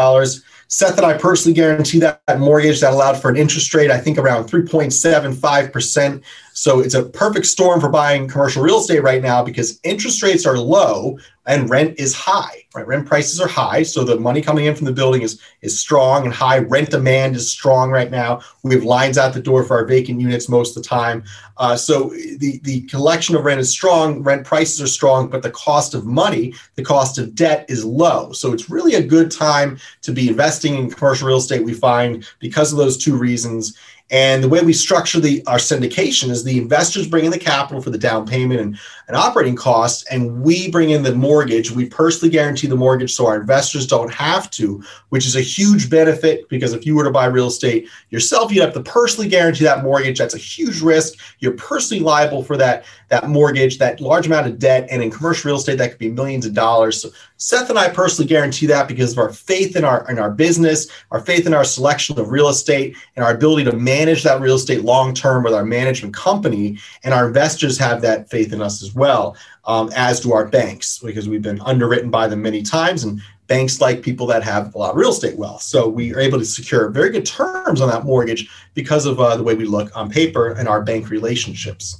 Seth 0.69 0.97
and 0.97 1.05
I 1.05 1.19
personally 1.19 1.55
guarantee 1.55 1.99
that 1.99 2.23
mortgage 2.39 2.81
that 2.81 2.93
allowed 2.93 3.21
for 3.21 3.29
an 3.29 3.37
interest 3.37 3.75
rate, 3.75 3.91
I 3.91 3.99
think 3.99 4.17
around 4.17 4.45
3.75%. 4.45 6.23
So 6.55 6.81
it's 6.81 6.95
a 6.95 7.03
perfect 7.03 7.47
storm 7.47 7.81
for 7.81 7.89
buying 7.89 8.29
commercial 8.29 8.63
real 8.63 8.79
estate 8.79 9.03
right 9.03 9.21
now 9.21 9.45
because 9.45 9.81
interest 9.83 10.23
rates 10.23 10.47
are 10.47 10.57
low 10.57 11.19
and 11.51 11.69
rent 11.69 11.99
is 11.99 12.15
high. 12.15 12.65
Right, 12.73 12.87
rent 12.87 13.09
prices 13.09 13.41
are 13.41 13.49
high, 13.49 13.83
so 13.83 14.05
the 14.05 14.21
money 14.21 14.41
coming 14.41 14.67
in 14.67 14.77
from 14.77 14.87
the 14.87 14.93
building 14.93 15.23
is 15.23 15.41
is 15.61 15.81
strong 15.81 16.25
and 16.25 16.33
high. 16.33 16.59
Rent 16.59 16.91
demand 16.91 17.35
is 17.35 17.51
strong 17.51 17.91
right 17.91 18.13
now. 18.13 18.41
We 18.63 18.77
have 18.77 18.85
lines 18.85 19.19
out 19.19 19.35
the 19.35 19.43
door 19.43 19.65
for 19.65 19.77
our 19.77 19.85
vacant 19.85 20.21
units 20.21 20.49
most 20.49 20.77
of 20.77 20.83
the 20.85 20.89
time. 20.89 21.25
Uh, 21.57 21.75
so 21.75 22.11
the 22.39 22.61
the 22.63 22.83
collection 22.83 23.35
of 23.35 23.45
rent 23.45 23.61
is 23.61 23.69
strong. 23.69 24.23
Rent 24.23 24.47
prices 24.47 24.81
are 24.81 24.87
strong, 24.87 25.29
but 25.29 25.43
the 25.43 25.51
cost 25.51 25.93
of 25.95 26.07
money, 26.07 26.55
the 26.77 26.85
cost 26.85 27.19
of 27.19 27.35
debt 27.35 27.67
is 27.69 27.85
low. 27.85 28.31
So 28.31 28.53
it's 28.53 28.71
really 28.71 28.95
a 28.95 29.03
good 29.03 29.33
time 29.33 29.77
to 30.03 30.13
be 30.13 30.29
investing 30.29 30.77
in 30.77 30.91
commercial 30.91 31.27
real 31.27 31.39
estate. 31.39 31.65
We 31.65 31.75
find 31.75 32.25
because 32.39 32.71
of 32.71 32.79
those 32.79 32.97
two 32.97 33.17
reasons. 33.17 33.77
And 34.11 34.43
the 34.43 34.49
way 34.49 34.61
we 34.63 34.73
structure 34.73 35.21
the 35.21 35.45
our 35.47 35.59
syndication 35.59 36.31
is 36.31 36.43
the 36.43 36.59
investors 36.59 37.07
bring 37.07 37.25
in 37.25 37.31
the 37.31 37.39
capital 37.39 37.81
for 37.81 37.91
the 37.91 37.99
down 37.99 38.27
payment 38.27 38.61
and, 38.61 38.79
and 39.07 39.17
operating 39.17 39.55
costs, 39.55 40.05
and 40.11 40.43
we 40.43 40.71
bring 40.71 40.91
in 40.91 41.03
the 41.03 41.15
mortgage. 41.15 41.71
We 41.71 41.87
personally 41.87 42.31
guarantee 42.31 42.67
the 42.67 42.77
mortgage 42.77 43.13
so 43.13 43.27
our 43.27 43.41
investors 43.41 43.87
don't 43.87 44.13
have 44.13 44.51
to, 44.53 44.83
which 45.11 45.27
is 45.27 45.37
a 45.37 45.41
huge 45.41 45.89
benefit 45.89 46.49
because 46.49 46.73
if 46.73 46.85
you 46.85 46.97
were 46.97 47.05
to 47.05 47.11
buy 47.11 47.27
real 47.27 47.47
estate 47.47 47.89
yourself, 48.11 48.53
you'd 48.53 48.63
have 48.63 48.75
to 48.75 48.83
personally 48.83 49.29
guarantee 49.29 49.65
that 49.65 49.85
mortgage. 49.85 50.19
That's 50.19 50.35
a 50.35 50.39
huge 50.39 50.81
risk. 50.81 51.19
You're 51.39 51.53
personally 51.53 52.03
liable 52.03 52.43
for 52.43 52.57
that, 52.57 52.85
that 53.11 53.29
mortgage, 53.29 53.79
that 53.79 54.01
large 54.01 54.27
amount 54.27 54.47
of 54.47 54.59
debt. 54.59 54.87
And 54.91 55.03
in 55.03 55.11
commercial 55.11 55.49
real 55.49 55.59
estate, 55.59 55.79
that 55.79 55.91
could 55.91 55.99
be 55.99 56.11
millions 56.11 56.47
of 56.47 56.55
dollars. 56.55 57.03
So 57.03 57.11
Seth 57.37 57.69
and 57.69 57.79
I 57.79 57.89
personally 57.89 58.29
guarantee 58.29 58.67
that 58.67 58.89
because 58.89 59.13
of 59.13 59.19
our 59.19 59.33
faith 59.33 59.77
in 59.77 59.85
our 59.85 60.09
in 60.09 60.19
our 60.19 60.31
business, 60.31 60.89
our 61.11 61.21
faith 61.21 61.47
in 61.47 61.53
our 61.53 61.65
selection 61.65 62.19
of 62.19 62.31
real 62.31 62.49
estate, 62.49 62.97
and 63.17 63.25
our 63.25 63.35
ability 63.35 63.65
to 63.65 63.77
manage 63.77 64.23
that 64.23 64.41
real 64.41 64.55
estate 64.55 64.83
long 64.83 65.13
term 65.13 65.43
with 65.43 65.55
our 65.55 65.65
management 65.65 66.15
company. 66.15 66.79
And 67.03 67.13
our 67.13 67.27
investors 67.27 67.77
have 67.79 68.01
that 68.03 68.31
faith 68.31 68.53
in 68.53 68.63
us 68.63 68.83
as 68.83 68.95
well, 68.95 69.37
um, 69.65 69.91
as 69.97 70.21
do 70.21 70.33
our 70.33 70.47
banks, 70.47 71.01
because 71.01 71.29
we've 71.29 71.43
been 71.43 71.61
underwritten 71.63 72.11
by 72.11 72.29
them 72.29 72.43
many 72.43 72.63
times, 72.63 73.03
and 73.03 73.21
banks 73.49 73.81
like 73.81 74.03
people 74.03 74.29
that 74.29 74.45
have 74.45 74.73
a 74.77 74.79
lot 74.79 74.91
of 74.91 74.97
real 74.97 75.11
estate 75.11 75.37
wealth. 75.37 75.63
So 75.63 75.89
we 75.89 76.15
are 76.15 76.21
able 76.21 76.39
to 76.39 76.45
secure 76.45 76.89
very 76.91 77.11
good 77.11 77.27
terms 77.27 77.81
on 77.81 77.89
that 77.89 78.05
mortgage 78.05 78.49
because 78.75 79.07
of 79.07 79.19
uh, 79.19 79.37
the 79.37 79.43
way 79.43 79.55
we 79.55 79.65
look 79.65 79.95
on 79.97 80.09
paper 80.09 80.51
and 80.51 80.69
our 80.69 80.83
bank 80.83 81.11
relationships. 81.11 82.00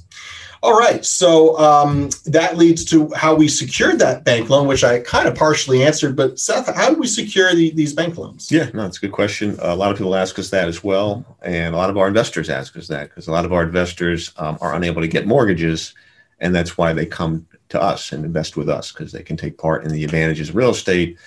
All 0.63 0.77
right. 0.77 1.03
So 1.03 1.57
um, 1.57 2.09
that 2.25 2.55
leads 2.55 2.85
to 2.85 3.09
how 3.15 3.33
we 3.33 3.47
secured 3.47 3.97
that 3.99 4.23
bank 4.23 4.49
loan, 4.49 4.67
which 4.67 4.83
I 4.83 4.99
kind 4.99 5.27
of 5.27 5.33
partially 5.33 5.83
answered. 5.83 6.15
But 6.15 6.37
Seth, 6.37 6.73
how 6.75 6.93
do 6.93 6.99
we 6.99 7.07
secure 7.07 7.53
the, 7.55 7.71
these 7.71 7.93
bank 7.93 8.15
loans? 8.15 8.51
Yeah, 8.51 8.69
no, 8.73 8.85
it's 8.85 8.97
a 8.97 9.01
good 9.01 9.11
question. 9.11 9.57
a 9.59 9.75
lot 9.75 9.91
of 9.91 9.97
people 9.97 10.15
ask 10.15 10.37
us 10.37 10.51
that 10.51 10.67
as 10.67 10.83
well. 10.83 11.25
And 11.41 11.73
a 11.73 11.77
lot 11.77 11.89
of 11.89 11.97
our 11.97 12.07
investors 12.07 12.47
ask 12.47 12.77
us 12.77 12.87
that 12.89 13.09
because 13.09 13.27
a 13.27 13.31
lot 13.31 13.45
of 13.45 13.53
our 13.53 13.63
investors 13.63 14.31
um, 14.37 14.59
are 14.61 14.75
unable 14.75 15.01
to 15.01 15.07
get 15.07 15.25
mortgages. 15.25 15.95
And 16.39 16.53
that's 16.53 16.77
why 16.77 16.93
they 16.93 17.07
come 17.07 17.47
to 17.69 17.81
us 17.81 18.11
and 18.11 18.23
invest 18.23 18.55
with 18.55 18.69
us 18.69 18.91
because 18.91 19.11
they 19.11 19.23
can 19.23 19.37
take 19.37 19.57
part 19.57 19.83
in 19.83 19.91
the 19.91 20.03
advantages 20.03 20.49
of 20.49 20.55
real 20.55 20.71
estate 20.71 21.17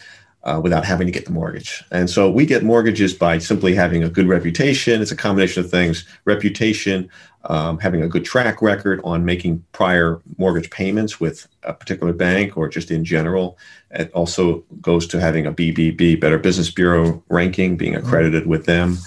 uh, 0.45 0.61
without 0.63 0.85
having 0.85 1.07
to 1.07 1.13
get 1.13 1.25
the 1.25 1.33
mortgage. 1.33 1.83
And 1.91 2.09
so 2.09 2.31
we 2.31 2.47
get 2.47 2.63
mortgages 2.63 3.15
by 3.15 3.39
simply 3.39 3.75
having 3.75 4.05
a 4.05 4.09
good 4.09 4.29
reputation. 4.29 5.01
It's 5.01 5.11
a 5.11 5.17
combination 5.17 5.65
of 5.65 5.71
things 5.71 6.05
reputation, 6.25 7.09
um, 7.47 7.79
having 7.79 8.03
a 8.03 8.09
good 8.09 8.25
track 8.25 8.63
record 8.63 9.01
on 9.05 9.25
making 9.25 9.65
prior 9.73 10.21
mortgage 10.39 10.71
payments 10.71 11.21
with 11.21 11.47
a 11.63 11.73
particular 11.73 12.13
bank 12.13 12.57
or 12.57 12.69
just 12.69 12.91
in 12.91 13.05
general. 13.05 13.59
It 13.91 14.11
also 14.13 14.65
goes 14.81 15.07
to 15.09 15.21
having 15.21 15.47
a 15.47 15.53
BBB, 15.53 16.21
Better 16.21 16.39
Business 16.39 16.71
Bureau 16.71 17.23
ranking, 17.29 17.77
being 17.77 17.95
mm-hmm. 17.95 18.07
accredited 18.07 18.47
with 18.47 18.67
them. 18.67 18.99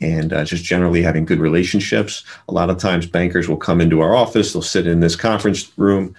And 0.00 0.32
uh, 0.32 0.44
just 0.44 0.64
generally 0.64 1.02
having 1.02 1.24
good 1.24 1.38
relationships. 1.38 2.24
A 2.48 2.52
lot 2.52 2.68
of 2.68 2.78
times, 2.78 3.06
bankers 3.06 3.48
will 3.48 3.56
come 3.56 3.80
into 3.80 4.00
our 4.00 4.14
office, 4.14 4.52
they'll 4.52 4.60
sit 4.60 4.86
in 4.86 5.00
this 5.00 5.16
conference 5.16 5.72
room, 5.78 6.14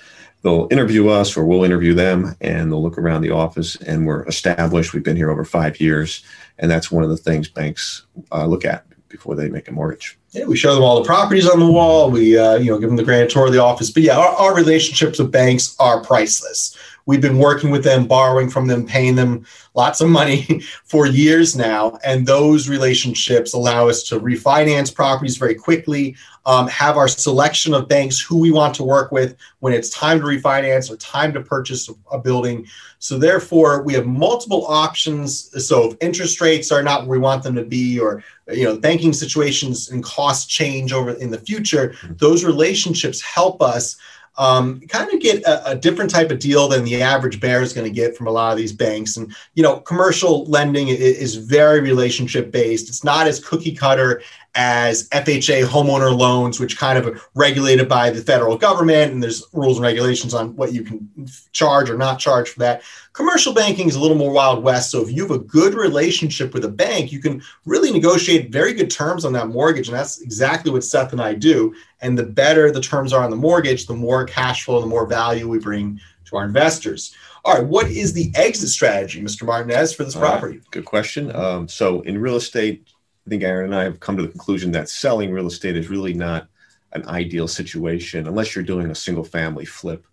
they'll 0.46 0.68
interview 0.70 1.10
us 1.10 1.36
or 1.36 1.44
we'll 1.44 1.64
interview 1.64 1.96
them 1.96 2.36
and 2.40 2.72
they'll 2.72 2.82
look 2.82 3.00
around 3.00 3.24
the 3.24 3.32
office 3.32 3.76
and 3.78 4.06
we're 4.06 4.24
established 4.28 4.94
we've 4.94 5.04
been 5.04 5.18
here 5.18 5.32
over 5.32 5.44
five 5.44 5.82
years 5.82 6.24
and 6.60 6.70
that's 6.70 6.92
one 6.92 7.04
of 7.04 7.10
the 7.10 7.18
things 7.18 7.50
banks 7.50 8.06
uh, 8.32 8.46
look 8.46 8.64
at 8.64 8.86
before 9.10 9.34
they 9.34 9.50
make 9.50 9.68
a 9.68 9.72
mortgage 9.72 10.20
yeah 10.36 10.46
we 10.46 10.58
show 10.58 10.76
them 10.76 10.84
all 10.84 11.02
the 11.02 11.06
properties 11.06 11.48
on 11.48 11.60
the 11.60 11.66
wall. 11.66 12.12
We 12.12 12.38
uh, 12.38 12.56
you 12.56 12.72
know 12.72 12.78
give 12.78 12.90
them 12.90 12.98
the 12.98 13.04
grand 13.04 13.30
tour 13.30 13.48
of 13.48 13.54
the 13.54 13.62
office. 13.62 13.90
But 13.90 14.04
yeah 14.04 14.18
our, 14.18 14.30
our 14.36 14.56
relationships 14.56 15.20
with 15.20 15.32
banks 15.32 15.76
are 15.80 16.04
priceless 16.04 16.78
We've 17.08 17.22
been 17.22 17.38
working 17.38 17.70
with 17.70 17.84
them, 17.84 18.08
borrowing 18.08 18.50
from 18.50 18.68
them, 18.68 18.86
paying 18.86 19.16
them 19.16 19.46
lots 19.76 20.02
of 20.02 20.10
money 20.10 20.62
for 20.86 21.06
years 21.06 21.56
now. 21.56 22.00
And 22.04 22.26
those 22.26 22.68
relationships 22.68 23.54
allow 23.54 23.88
us 23.88 24.04
to 24.04 24.20
refinance 24.20 24.94
properties 24.94 25.38
very 25.38 25.54
quickly, 25.54 26.16
um, 26.48 26.68
have 26.68 26.98
our 26.98 27.08
selection 27.08 27.74
of 27.74 27.88
banks 27.88 28.20
who 28.20 28.38
we 28.38 28.52
want 28.52 28.74
to 28.76 28.84
work 28.84 29.12
with 29.12 29.36
when 29.60 29.74
it's 29.74 29.90
time 29.90 30.20
to 30.20 30.26
refinance 30.26 30.92
or 30.92 30.98
time 30.98 31.34
to 31.34 31.42
purchase 31.42 31.90
a 32.12 32.20
building. 32.20 32.66
So, 33.00 33.20
therefore, 33.20 33.84
we 33.84 33.94
have 33.94 34.06
multiple 34.06 34.66
options. 34.68 35.52
So, 35.66 35.92
if 35.92 35.98
interest 36.02 36.42
rates 36.42 36.72
are 36.72 36.84
not 36.84 37.02
where 37.02 37.20
we 37.20 37.24
want 37.24 37.44
them 37.44 37.56
to 37.56 37.64
be, 37.64 38.00
or 38.00 38.24
you 38.48 38.64
know, 38.64 38.78
banking 38.78 39.14
situations 39.14 39.90
and 39.90 40.04
costs 40.04 40.46
change 40.46 40.94
over 40.94 41.12
in 41.12 41.32
the 41.32 41.40
future, 41.40 41.96
those 42.18 42.44
relationships 42.44 43.22
help 43.22 43.62
us 43.62 43.98
um, 44.38 44.82
kind 44.82 45.12
of 45.14 45.20
get 45.22 45.44
a, 45.44 45.72
a, 45.72 45.76
different 45.76 46.12
type 46.12 46.30
of 46.30 46.40
deal 46.40 46.68
than 46.68 46.84
the 46.84 47.02
average 47.02 47.40
bear 47.40 47.62
is 47.62 47.72
going 47.72 47.88
to 47.88 47.94
get 47.94 48.18
from 48.18 48.28
a 48.28 48.32
lot 48.32 48.52
of 48.52 48.58
these 48.58 48.74
banks. 48.74 49.16
And 49.16 49.34
you 49.54 49.64
know, 49.64 49.80
commercial 49.80 50.46
lending 50.46 50.90
is, 50.90 51.00
is 51.00 51.36
very 51.36 51.80
relationship 51.80 52.52
based. 52.52 52.90
It's 52.90 53.04
not 53.04 53.28
as 53.28 53.40
cookie 53.40 53.74
cutter 53.74 54.22
as 54.56 55.10
FHA 55.10 55.66
homeowner 55.66 56.18
loans, 56.18 56.60
which 56.60 56.78
kind 56.78 56.98
of 56.98 57.06
are 57.06 57.20
regulated 57.36 57.90
by 57.90 58.10
the 58.10 58.22
federal 58.22 58.58
government, 58.58 59.12
and 59.12 59.22
there's 59.22 59.44
rules 59.54 59.78
and 59.78 59.84
regulations 59.84 60.34
on 60.34 60.56
what 60.56 60.74
you 60.74 60.82
can 60.82 61.10
charge 61.52 61.90
or 61.90 61.98
not 61.98 62.20
charge 62.20 62.50
for 62.50 62.60
that. 62.60 62.82
Commercial 63.14 63.54
banking 63.54 63.88
is 63.88 63.96
a 63.96 64.00
little 64.00 64.18
more 64.18 64.32
wild 64.32 64.64
west. 64.64 64.92
So 64.92 65.02
if 65.02 65.12
you 65.12 65.22
have 65.24 65.32
a 65.32 65.40
good 65.40 65.74
relationship 65.74 66.54
with 66.54 66.66
a 66.66 66.70
bank, 66.70 67.12
you 67.12 67.20
can 67.20 67.42
really 67.66 67.92
negotiate 67.92 68.52
very 68.52 68.74
good 68.74 68.90
terms 68.90 69.26
on 69.26 69.34
that 69.34 69.50
mortgage, 69.50 69.90
and 69.90 69.98
that's 69.98 70.22
exactly 70.22 70.72
what 70.72 70.84
Seth 70.84 71.12
and 71.12 71.22
I 71.22 71.34
do. 71.34 71.76
And 72.02 72.18
the 72.18 72.24
better 72.24 72.72
the 72.72 72.82
terms 72.82 73.14
are 73.14 73.24
on 73.24 73.32
the 73.32 73.36
mortgage, 73.36 73.88
the 73.88 73.94
more 73.96 74.26
cash 74.26 74.64
flow, 74.64 74.80
the 74.80 74.88
more 74.88 75.06
value 75.06 75.50
we 75.50 75.60
bring 75.60 76.00
to 76.26 76.38
our 76.38 76.46
investors. 76.46 77.14
All 77.44 77.54
right, 77.54 77.66
what 77.66 77.88
is 77.88 78.14
the 78.14 78.32
exit 78.36 78.70
strategy, 78.70 79.22
Mr. 79.22 79.46
Martinez, 79.46 79.94
for 79.94 80.04
this 80.04 80.16
property? 80.16 80.58
Right, 80.58 80.72
good 80.72 80.86
question. 80.86 81.36
Um, 81.36 81.68
so 81.68 82.02
in 82.02 82.18
real 82.18 82.38
estate, 82.38 82.88
I 83.26 83.30
think 83.30 83.44
Aaron 83.44 83.66
and 83.66 83.76
I 83.76 83.84
have 83.84 84.00
come 84.00 84.18
to 84.18 84.24
the 84.24 84.30
conclusion 84.30 84.72
that 84.74 84.90
selling 84.90 85.32
real 85.32 85.48
estate 85.48 85.76
is 85.76 85.90
really 85.90 86.14
not 86.14 86.48
an 86.94 87.08
ideal 87.08 87.48
situation 87.48 88.28
unless 88.28 88.56
you're 88.56 88.64
doing 88.64 88.92
a 88.92 88.96
single 88.96 89.24
family 89.24 89.66
flip, 89.66 90.06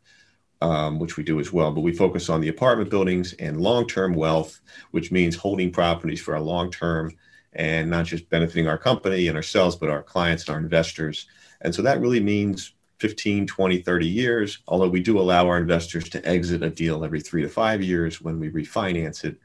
um, 0.62 0.98
which 0.98 1.16
we 1.16 1.22
do 1.22 1.38
as 1.38 1.52
well. 1.52 1.72
But 1.72 1.82
we 1.82 1.92
focus 1.92 2.30
on 2.30 2.40
the 2.40 2.48
apartment 2.48 2.90
buildings 2.90 3.34
and 3.34 3.60
long 3.60 3.86
term 3.86 4.14
wealth, 4.14 4.60
which 4.92 5.12
means 5.12 5.36
holding 5.36 5.70
properties 5.70 6.20
for 6.20 6.34
a 6.34 6.40
long 6.40 6.70
term 6.70 7.12
and 7.52 7.90
not 7.90 8.06
just 8.06 8.30
benefiting 8.30 8.66
our 8.66 8.78
company 8.78 9.28
and 9.28 9.36
ourselves, 9.36 9.76
but 9.76 9.90
our 9.90 10.02
clients 10.02 10.46
and 10.46 10.54
our 10.54 10.60
investors. 10.60 11.26
And 11.60 11.74
so 11.74 11.82
that 11.82 12.00
really 12.00 12.20
means 12.20 12.72
15, 12.98 13.46
20, 13.46 13.82
30 13.82 14.06
years, 14.06 14.58
although 14.68 14.88
we 14.88 15.00
do 15.00 15.20
allow 15.20 15.46
our 15.48 15.58
investors 15.58 16.08
to 16.08 16.26
exit 16.26 16.62
a 16.62 16.70
deal 16.70 17.04
every 17.04 17.20
three 17.20 17.42
to 17.42 17.48
five 17.48 17.82
years 17.82 18.22
when 18.22 18.38
we 18.40 18.48
refinance 18.48 19.24
it. 19.24 19.36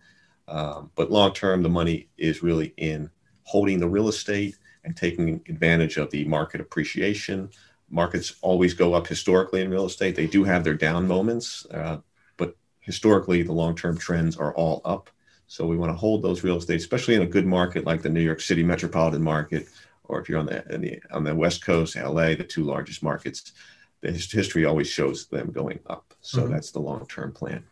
Um, 0.48 0.92
but 0.96 1.12
long 1.12 1.34
term, 1.34 1.64
the 1.64 1.70
money 1.70 2.08
is 2.18 2.42
really 2.42 2.74
in 2.78 3.10
holding 3.48 3.80
the 3.80 3.88
real 3.88 4.10
estate 4.10 4.58
and 4.84 4.96
taking 4.96 5.42
advantage 5.48 5.96
of 5.96 6.12
the 6.12 6.26
market 6.26 6.60
appreciation. 6.60 7.50
Markets 7.90 8.36
always 8.42 8.74
go 8.74 8.94
up 8.94 9.08
historically 9.08 9.62
in 9.62 9.72
real 9.72 9.86
estate. 9.86 10.16
They 10.16 10.28
do 10.28 10.44
have 10.44 10.66
their 10.66 10.74
down 10.74 11.08
moments, 11.08 11.66
uh, 11.74 12.00
but 12.36 12.58
historically, 12.82 13.44
the 13.44 13.54
long 13.54 13.74
term 13.74 13.98
trends 13.98 14.36
are 14.36 14.54
all 14.56 14.82
up. 14.84 15.10
So 15.48 15.66
we 15.66 15.78
want 15.78 15.94
to 15.94 15.98
hold 15.98 16.22
those 16.22 16.44
real 16.44 16.58
estate, 16.58 16.76
especially 16.76 17.16
in 17.16 17.22
a 17.22 17.28
good 17.28 17.46
market 17.46 17.86
like 17.86 18.02
the 18.02 18.10
New 18.10 18.22
York 18.22 18.42
City 18.42 18.64
metropolitan 18.64 19.24
market, 19.24 19.68
or 20.04 20.20
if 20.20 20.28
you're 20.28 20.40
on 20.40 20.48
the, 20.48 20.66
the 20.78 21.02
on 21.12 21.24
the 21.24 21.34
West 21.34 21.64
Coast, 21.64 21.96
LA, 21.96 22.36
the 22.36 22.44
two 22.44 22.66
largest 22.66 23.02
markets. 23.02 23.54
The 24.02 24.12
history 24.12 24.66
always 24.66 24.88
shows 24.88 25.26
them 25.28 25.52
going 25.52 25.80
up. 25.88 26.14
So 26.22 26.42
mm-hmm. 26.42 26.52
that's 26.52 26.72
the 26.72 26.80
long 26.80 27.08
term 27.08 27.32
plan. 27.32 27.64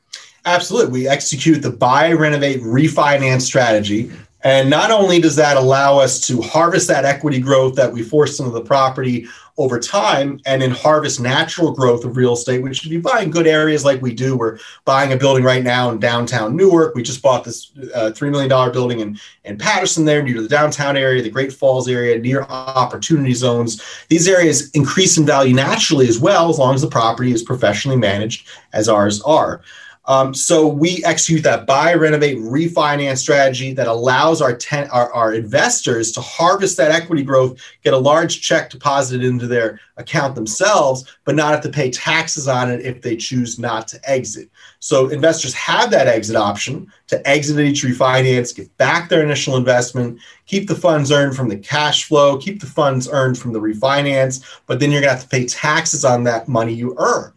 Absolutely. 0.46 0.91
We 0.91 1.08
execute 1.08 1.62
the 1.62 1.72
buy, 1.72 2.13
renovate, 2.13 2.62
refinance 2.62 3.41
strategy. 3.41 4.12
And 4.45 4.69
not 4.69 4.91
only 4.91 5.19
does 5.19 5.35
that 5.37 5.57
allow 5.57 5.97
us 5.97 6.21
to 6.27 6.39
harvest 6.39 6.87
that 6.87 7.03
equity 7.03 7.39
growth 7.39 7.73
that 7.75 7.91
we 7.91 8.03
force 8.03 8.39
into 8.39 8.51
the 8.51 8.61
property 8.61 9.25
over 9.57 9.79
time 9.79 10.39
and 10.45 10.61
then 10.61 10.69
harvest 10.69 11.19
natural 11.19 11.71
growth 11.71 12.05
of 12.05 12.15
real 12.15 12.33
estate, 12.33 12.61
which 12.61 12.85
if 12.85 12.91
you 12.91 13.01
buy 13.01 13.21
in 13.21 13.31
good 13.31 13.47
areas 13.47 13.83
like 13.83 14.03
we 14.03 14.13
do, 14.13 14.37
we're 14.37 14.59
buying 14.83 15.11
a 15.13 15.17
building 15.17 15.43
right 15.43 15.63
now 15.63 15.89
in 15.89 15.99
downtown 15.99 16.55
Newark. 16.55 16.93
We 16.93 17.01
just 17.01 17.23
bought 17.23 17.43
this 17.43 17.71
uh, 17.95 18.11
$3 18.13 18.29
million 18.29 18.71
building 18.71 18.99
in, 18.99 19.17
in 19.45 19.57
Paterson 19.57 20.05
there 20.05 20.21
near 20.21 20.39
the 20.39 20.47
downtown 20.47 20.95
area, 20.95 21.23
the 21.23 21.29
Great 21.31 21.51
Falls 21.51 21.87
area, 21.87 22.19
near 22.19 22.43
opportunity 22.43 23.33
zones. 23.33 23.81
These 24.09 24.27
areas 24.27 24.69
increase 24.71 25.17
in 25.17 25.25
value 25.25 25.55
naturally 25.55 26.07
as 26.07 26.19
well, 26.19 26.49
as 26.49 26.59
long 26.59 26.75
as 26.75 26.81
the 26.81 26.87
property 26.87 27.31
is 27.31 27.41
professionally 27.41 27.97
managed 27.97 28.47
as 28.73 28.87
ours 28.87 29.23
are. 29.23 29.63
Um, 30.07 30.33
so 30.33 30.67
we 30.67 31.03
execute 31.03 31.43
that 31.43 31.65
buy, 31.65 31.93
renovate, 31.95 32.38
refinance 32.38 33.17
strategy 33.17 33.74
that 33.74 33.88
allows 33.88 34.41
our, 34.41 34.55
ten, 34.55 34.88
our, 34.89 35.12
our 35.13 35.33
investors 35.33 36.12
to 36.12 36.21
harvest 36.21 36.77
that 36.77 36.91
equity 36.91 37.24
growth, 37.24 37.59
get 37.83 37.93
a 37.93 37.97
large 37.97 38.41
check 38.41 38.69
deposited 38.69 39.25
into 39.25 39.47
their 39.47 39.79
account 39.97 40.35
themselves, 40.35 41.17
but 41.24 41.35
not 41.35 41.53
have 41.53 41.62
to 41.62 41.69
pay 41.69 41.89
taxes 41.89 42.47
on 42.47 42.69
it 42.69 42.85
if 42.85 43.01
they 43.01 43.15
choose 43.15 43.57
not 43.57 43.88
to 43.88 44.00
exit. 44.09 44.50
So 44.79 45.09
investors 45.09 45.53
have 45.55 45.89
that 45.91 46.07
exit 46.07 46.35
option 46.35 46.91
to 47.07 47.27
exit 47.27 47.57
at 47.57 47.65
each 47.65 47.83
refinance, 47.83 48.55
get 48.55 48.75
back 48.77 49.09
their 49.09 49.24
initial 49.24 49.55
investment, 49.55 50.19
keep 50.45 50.67
the 50.67 50.75
funds 50.75 51.12
earned 51.12 51.35
from 51.35 51.50
the 51.50 51.57
cash 51.57 52.03
flow, 52.03 52.38
keep 52.38 52.59
the 52.59 52.67
funds 52.67 53.09
earned 53.12 53.39
from 53.39 53.53
the 53.53 53.59
refinance, 53.59 54.45
but 54.67 54.79
then 54.79 54.91
you're 54.91 55.01
going 55.01 55.09
to 55.09 55.15
have 55.15 55.24
to 55.24 55.29
pay 55.29 55.45
taxes 55.45 56.05
on 56.05 56.24
that 56.25 56.47
money 56.47 56.74
you 56.74 56.93
earned. 57.00 57.33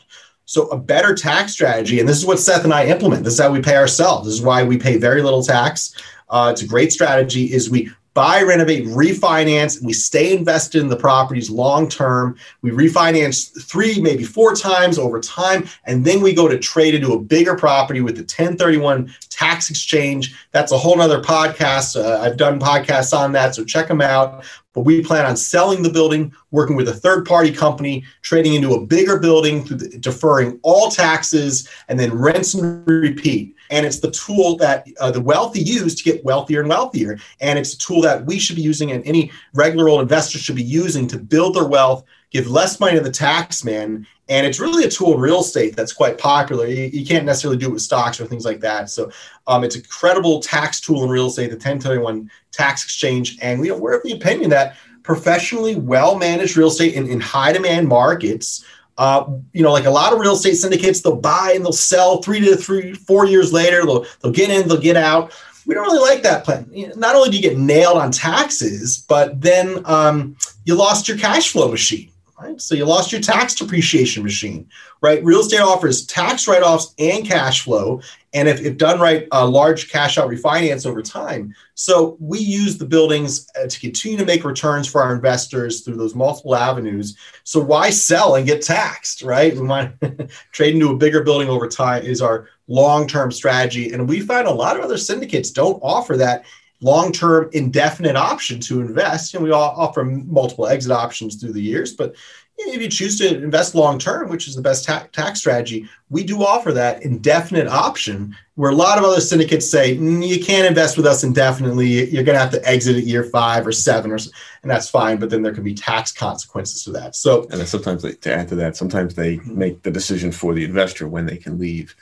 So 0.48 0.66
a 0.68 0.78
better 0.78 1.14
tax 1.14 1.52
strategy, 1.52 2.00
and 2.00 2.08
this 2.08 2.16
is 2.16 2.24
what 2.24 2.40
Seth 2.40 2.64
and 2.64 2.72
I 2.72 2.86
implement. 2.86 3.22
This 3.22 3.34
is 3.34 3.40
how 3.40 3.50
we 3.50 3.60
pay 3.60 3.76
ourselves. 3.76 4.26
This 4.26 4.32
is 4.32 4.40
why 4.40 4.64
we 4.64 4.78
pay 4.78 4.96
very 4.96 5.20
little 5.20 5.42
tax. 5.42 5.94
Uh, 6.30 6.48
it's 6.50 6.62
a 6.62 6.66
great 6.66 6.90
strategy. 6.90 7.52
Is 7.52 7.68
we 7.68 7.90
buy, 8.14 8.42
renovate, 8.42 8.84
refinance, 8.86 9.82
we 9.82 9.92
stay 9.92 10.36
invested 10.36 10.80
in 10.80 10.88
the 10.88 10.96
properties 10.96 11.50
long 11.50 11.88
term. 11.88 12.36
We 12.62 12.70
refinance 12.70 13.50
three, 13.62 14.00
maybe 14.00 14.24
four 14.24 14.54
times 14.54 14.98
over 14.98 15.20
time, 15.20 15.68
and 15.84 16.04
then 16.04 16.20
we 16.20 16.34
go 16.34 16.48
to 16.48 16.58
trade 16.58 16.94
into 16.94 17.12
a 17.12 17.20
bigger 17.20 17.54
property 17.54 18.00
with 18.00 18.16
the 18.16 18.22
1031 18.22 19.14
tax 19.30 19.70
exchange. 19.70 20.34
That's 20.50 20.72
a 20.72 20.78
whole 20.78 20.96
nother 20.96 21.22
podcast. 21.22 22.02
Uh, 22.02 22.20
I've 22.20 22.36
done 22.36 22.58
podcasts 22.58 23.16
on 23.16 23.32
that, 23.32 23.54
so 23.54 23.64
check 23.64 23.88
them 23.88 24.00
out. 24.00 24.44
But 24.74 24.82
we 24.82 25.02
plan 25.02 25.26
on 25.26 25.36
selling 25.36 25.82
the 25.82 25.90
building, 25.90 26.32
working 26.50 26.76
with 26.76 26.88
a 26.88 26.94
third 26.94 27.26
party 27.26 27.52
company, 27.52 28.04
trading 28.22 28.54
into 28.54 28.74
a 28.74 28.86
bigger 28.86 29.18
building, 29.18 29.64
the, 29.64 29.98
deferring 29.98 30.58
all 30.62 30.90
taxes, 30.90 31.68
and 31.88 31.98
then 31.98 32.16
rinse 32.16 32.54
and 32.54 32.86
repeat. 32.86 33.56
And 33.70 33.86
it's 33.86 34.00
the 34.00 34.10
tool 34.10 34.56
that 34.56 34.86
uh, 35.00 35.10
the 35.10 35.20
wealthy 35.20 35.60
use 35.60 35.94
to 35.96 36.04
get 36.04 36.24
wealthier 36.24 36.60
and 36.60 36.68
wealthier. 36.68 37.18
And 37.40 37.58
it's 37.58 37.74
a 37.74 37.78
tool 37.78 38.02
that 38.02 38.26
we 38.26 38.38
should 38.38 38.56
be 38.56 38.62
using 38.62 38.92
and 38.92 39.06
any 39.06 39.30
regular 39.54 39.88
old 39.88 40.00
investor 40.00 40.38
should 40.38 40.56
be 40.56 40.62
using 40.62 41.06
to 41.08 41.18
build 41.18 41.54
their 41.54 41.66
wealth, 41.66 42.04
give 42.30 42.46
less 42.46 42.80
money 42.80 42.96
to 42.96 43.04
the 43.04 43.10
tax 43.10 43.64
man. 43.64 44.06
And 44.28 44.46
it's 44.46 44.60
really 44.60 44.84
a 44.84 44.90
tool 44.90 45.14
in 45.14 45.20
real 45.20 45.40
estate 45.40 45.74
that's 45.74 45.92
quite 45.92 46.18
popular. 46.18 46.66
You, 46.66 46.84
you 46.84 47.06
can't 47.06 47.24
necessarily 47.24 47.58
do 47.58 47.68
it 47.68 47.72
with 47.72 47.82
stocks 47.82 48.20
or 48.20 48.26
things 48.26 48.44
like 48.44 48.60
that. 48.60 48.90
So 48.90 49.10
um, 49.46 49.64
it's 49.64 49.76
a 49.76 49.82
credible 49.82 50.40
tax 50.40 50.80
tool 50.80 51.04
in 51.04 51.10
real 51.10 51.28
estate, 51.28 51.48
the 51.48 51.56
1031 51.56 52.30
tax 52.52 52.84
exchange. 52.84 53.38
And 53.40 53.60
we, 53.60 53.70
we're 53.70 53.96
of 53.96 54.02
the 54.02 54.12
opinion 54.12 54.50
that 54.50 54.76
professionally 55.02 55.74
well 55.74 56.18
managed 56.18 56.58
real 56.58 56.68
estate 56.68 56.92
in, 56.92 57.08
in 57.08 57.18
high 57.18 57.52
demand 57.52 57.88
markets 57.88 58.64
uh, 58.98 59.24
you 59.52 59.62
know, 59.62 59.72
like 59.72 59.86
a 59.86 59.90
lot 59.90 60.12
of 60.12 60.18
real 60.18 60.34
estate 60.34 60.56
syndicates, 60.56 61.00
they'll 61.00 61.16
buy 61.16 61.52
and 61.54 61.64
they'll 61.64 61.72
sell 61.72 62.20
three 62.20 62.40
to 62.40 62.56
three, 62.56 62.92
four 62.92 63.24
years 63.26 63.52
later. 63.52 63.86
They'll 63.86 64.04
they'll 64.20 64.32
get 64.32 64.50
in, 64.50 64.68
they'll 64.68 64.80
get 64.80 64.96
out. 64.96 65.32
We 65.66 65.74
don't 65.74 65.84
really 65.84 66.00
like 66.00 66.22
that 66.22 66.44
plan. 66.44 66.70
Not 66.96 67.14
only 67.14 67.30
do 67.30 67.36
you 67.36 67.42
get 67.42 67.58
nailed 67.58 67.98
on 67.98 68.10
taxes, 68.10 69.04
but 69.08 69.40
then 69.40 69.82
um, 69.84 70.36
you 70.64 70.74
lost 70.74 71.08
your 71.08 71.18
cash 71.18 71.50
flow 71.50 71.70
machine. 71.70 72.10
Right? 72.40 72.60
So 72.60 72.76
you 72.76 72.84
lost 72.84 73.10
your 73.10 73.20
tax 73.20 73.56
depreciation 73.56 74.22
machine, 74.22 74.68
right? 75.00 75.24
Real 75.24 75.40
estate 75.40 75.58
offers 75.58 76.06
tax 76.06 76.46
write-offs 76.46 76.94
and 76.96 77.26
cash 77.26 77.62
flow, 77.62 78.00
and 78.32 78.46
if, 78.46 78.60
if 78.60 78.76
done 78.76 79.00
right, 79.00 79.26
a 79.32 79.44
large 79.44 79.90
cash 79.90 80.18
out 80.18 80.30
refinance 80.30 80.86
over 80.86 81.02
time. 81.02 81.52
So 81.74 82.16
we 82.20 82.38
use 82.38 82.78
the 82.78 82.86
buildings 82.86 83.48
uh, 83.60 83.66
to 83.66 83.80
continue 83.80 84.16
to 84.18 84.24
make 84.24 84.44
returns 84.44 84.86
for 84.86 85.02
our 85.02 85.12
investors 85.12 85.80
through 85.80 85.96
those 85.96 86.14
multiple 86.14 86.54
avenues. 86.54 87.16
So 87.42 87.58
why 87.58 87.90
sell 87.90 88.36
and 88.36 88.46
get 88.46 88.62
taxed, 88.62 89.22
right? 89.22 89.52
We 89.56 89.66
to 89.66 90.28
trade 90.52 90.74
into 90.74 90.90
a 90.90 90.96
bigger 90.96 91.24
building 91.24 91.48
over 91.48 91.66
time 91.66 92.04
is 92.04 92.22
our 92.22 92.48
long-term 92.68 93.32
strategy, 93.32 93.92
and 93.92 94.08
we 94.08 94.20
find 94.20 94.46
a 94.46 94.52
lot 94.52 94.76
of 94.76 94.84
other 94.84 94.98
syndicates 94.98 95.50
don't 95.50 95.80
offer 95.82 96.16
that 96.18 96.44
long-term 96.80 97.50
indefinite 97.52 98.16
option 98.16 98.60
to 98.60 98.80
invest. 98.80 99.34
And 99.34 99.42
we 99.42 99.50
all 99.50 99.74
offer 99.76 100.04
multiple 100.04 100.66
exit 100.66 100.92
options 100.92 101.36
through 101.36 101.52
the 101.52 101.62
years 101.62 101.94
but 101.94 102.14
if 102.58 102.82
you 102.82 102.88
choose 102.88 103.18
to 103.18 103.42
invest 103.42 103.74
long 103.74 103.98
term 103.98 104.28
which 104.28 104.48
is 104.48 104.54
the 104.54 104.62
best 104.62 104.84
ta- 104.84 105.06
tax 105.12 105.38
strategy 105.38 105.88
we 106.10 106.24
do 106.24 106.42
offer 106.42 106.72
that 106.72 107.02
indefinite 107.02 107.68
option 107.68 108.34
where 108.56 108.70
a 108.70 108.74
lot 108.74 108.98
of 108.98 109.04
other 109.04 109.20
syndicates 109.20 109.70
say 109.70 109.96
mm, 109.96 110.26
you 110.26 110.44
can't 110.44 110.66
invest 110.66 110.96
with 110.96 111.06
us 111.06 111.22
indefinitely. 111.22 112.10
You're 112.10 112.24
going 112.24 112.34
to 112.34 112.40
have 112.40 112.50
to 112.50 112.68
exit 112.68 112.96
at 112.96 113.04
year 113.04 113.22
five 113.22 113.66
or 113.66 113.72
seven 113.72 114.10
or 114.10 114.18
so, 114.18 114.30
and 114.62 114.70
that's 114.70 114.90
fine 114.90 115.18
but 115.18 115.30
then 115.30 115.42
there 115.42 115.54
can 115.54 115.62
be 115.62 115.74
tax 115.74 116.10
consequences 116.12 116.82
to 116.84 116.90
that. 116.92 117.14
So 117.14 117.42
and 117.44 117.60
then 117.60 117.66
sometimes 117.66 118.02
they, 118.02 118.12
to 118.12 118.34
add 118.34 118.48
to 118.48 118.56
that 118.56 118.76
sometimes 118.76 119.14
they 119.14 119.36
make 119.44 119.82
the 119.82 119.90
decision 119.90 120.32
for 120.32 120.54
the 120.54 120.64
investor 120.64 121.06
when 121.06 121.26
they 121.26 121.36
can 121.36 121.58
leave 121.58 121.94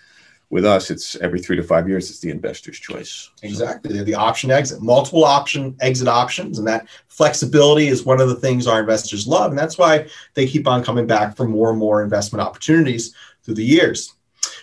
with 0.51 0.65
us, 0.65 0.91
it's 0.91 1.17
every 1.17 1.41
three 1.41 1.57
to 1.57 1.63
five 1.63 1.89
years. 1.89 2.09
It's 2.09 2.21
the 2.21 2.31
investor's 2.31 2.79
choice. 2.79 3.31
Exactly, 3.43 3.93
They're 3.93 4.05
the 4.05 4.15
option 4.15 4.51
exit, 4.51 4.81
multiple 4.81 5.25
option 5.25 5.77
exit 5.81 6.09
options, 6.09 6.59
and 6.59 6.67
that 6.69 6.87
flexibility 7.09 7.89
is 7.89 8.05
one 8.05 8.21
of 8.21 8.29
the 8.29 8.37
things 8.37 8.67
our 8.67 8.81
investors 8.81 9.27
love, 9.27 9.51
and 9.51 9.59
that's 9.59 9.77
why 9.77 10.07
they 10.35 10.47
keep 10.47 10.69
on 10.69 10.85
coming 10.85 11.07
back 11.07 11.37
for 11.37 11.49
more 11.49 11.71
and 11.71 11.79
more 11.79 12.03
investment 12.03 12.47
opportunities 12.47 13.15
through 13.43 13.55
the 13.55 13.65
years. 13.65 14.13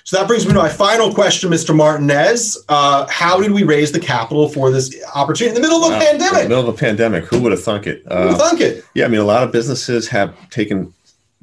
So 0.05 0.17
that 0.17 0.27
brings 0.27 0.45
me 0.45 0.53
to 0.53 0.59
my 0.59 0.69
final 0.69 1.13
question, 1.13 1.49
Mr. 1.49 1.75
Martinez. 1.75 2.63
Uh, 2.67 3.05
how 3.09 3.39
did 3.39 3.51
we 3.51 3.63
raise 3.63 3.91
the 3.91 3.99
capital 3.99 4.49
for 4.49 4.69
this 4.69 4.93
opportunity 5.15 5.55
in 5.55 5.61
the 5.61 5.67
middle 5.67 5.83
of 5.83 5.93
a 5.93 5.99
pandemic? 5.99 6.43
In 6.43 6.43
the 6.43 6.49
middle 6.49 6.69
of 6.69 6.75
a 6.75 6.77
pandemic, 6.77 7.25
who 7.25 7.41
would 7.41 7.51
have 7.51 7.63
thunk 7.63 7.87
it? 7.87 8.03
Who 8.07 8.15
would 8.15 8.27
have 8.27 8.35
uh, 8.35 8.49
thunk 8.49 8.61
it? 8.61 8.85
Yeah, 8.95 9.05
I 9.05 9.07
mean, 9.07 9.21
a 9.21 9.25
lot 9.25 9.43
of 9.43 9.51
businesses 9.51 10.07
have 10.09 10.49
taken 10.49 10.93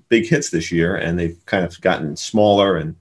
big 0.08 0.26
hits 0.26 0.50
this 0.50 0.70
year, 0.70 0.96
and 0.96 1.18
they've 1.18 1.38
kind 1.46 1.64
of 1.64 1.80
gotten 1.80 2.16
smaller 2.16 2.76
and 2.76 2.96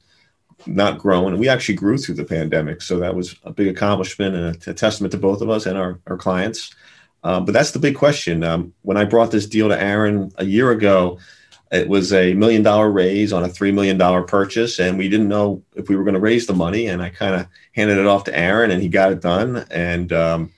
not 0.67 0.97
grown. 0.97 1.37
We 1.37 1.49
actually 1.49 1.75
grew 1.75 1.97
through 1.97 2.15
the 2.15 2.25
pandemic. 2.25 2.81
So 2.81 2.99
that 2.99 3.15
was 3.15 3.35
a 3.43 3.51
big 3.51 3.67
accomplishment 3.67 4.35
and 4.35 4.67
a, 4.67 4.71
a 4.71 4.73
testament 4.73 5.11
to 5.11 5.17
both 5.17 5.41
of 5.41 5.49
us 5.49 5.65
and 5.65 5.77
our, 5.77 5.99
our 6.07 6.17
clients. 6.17 6.73
Um, 7.23 7.45
but 7.45 7.51
that's 7.51 7.71
the 7.71 7.79
big 7.79 7.95
question. 7.95 8.43
Um, 8.43 8.73
when 8.81 8.97
I 8.97 9.05
brought 9.05 9.31
this 9.31 9.45
deal 9.45 9.67
to 9.69 9.81
Aaron 9.81 10.31
a 10.37 10.45
year 10.45 10.71
ago, 10.71 11.19
it 11.71 11.87
was 11.87 12.13
a 12.13 12.33
million 12.33 12.63
dollar 12.63 12.89
raise 12.89 13.31
on 13.31 13.43
a 13.43 13.49
$3 13.49 13.73
million 13.73 13.97
purchase. 14.25 14.79
And 14.79 14.97
we 14.97 15.09
didn't 15.09 15.27
know 15.27 15.61
if 15.75 15.87
we 15.87 15.95
were 15.95 16.03
going 16.03 16.15
to 16.15 16.19
raise 16.19 16.47
the 16.47 16.53
money. 16.53 16.87
And 16.87 17.01
I 17.01 17.09
kind 17.09 17.35
of 17.35 17.47
handed 17.73 17.97
it 17.97 18.07
off 18.07 18.23
to 18.25 18.37
Aaron 18.37 18.71
and 18.71 18.81
he 18.81 18.89
got 18.89 19.11
it 19.11 19.21
done. 19.21 19.65
And 19.69 20.11
um, 20.11 20.51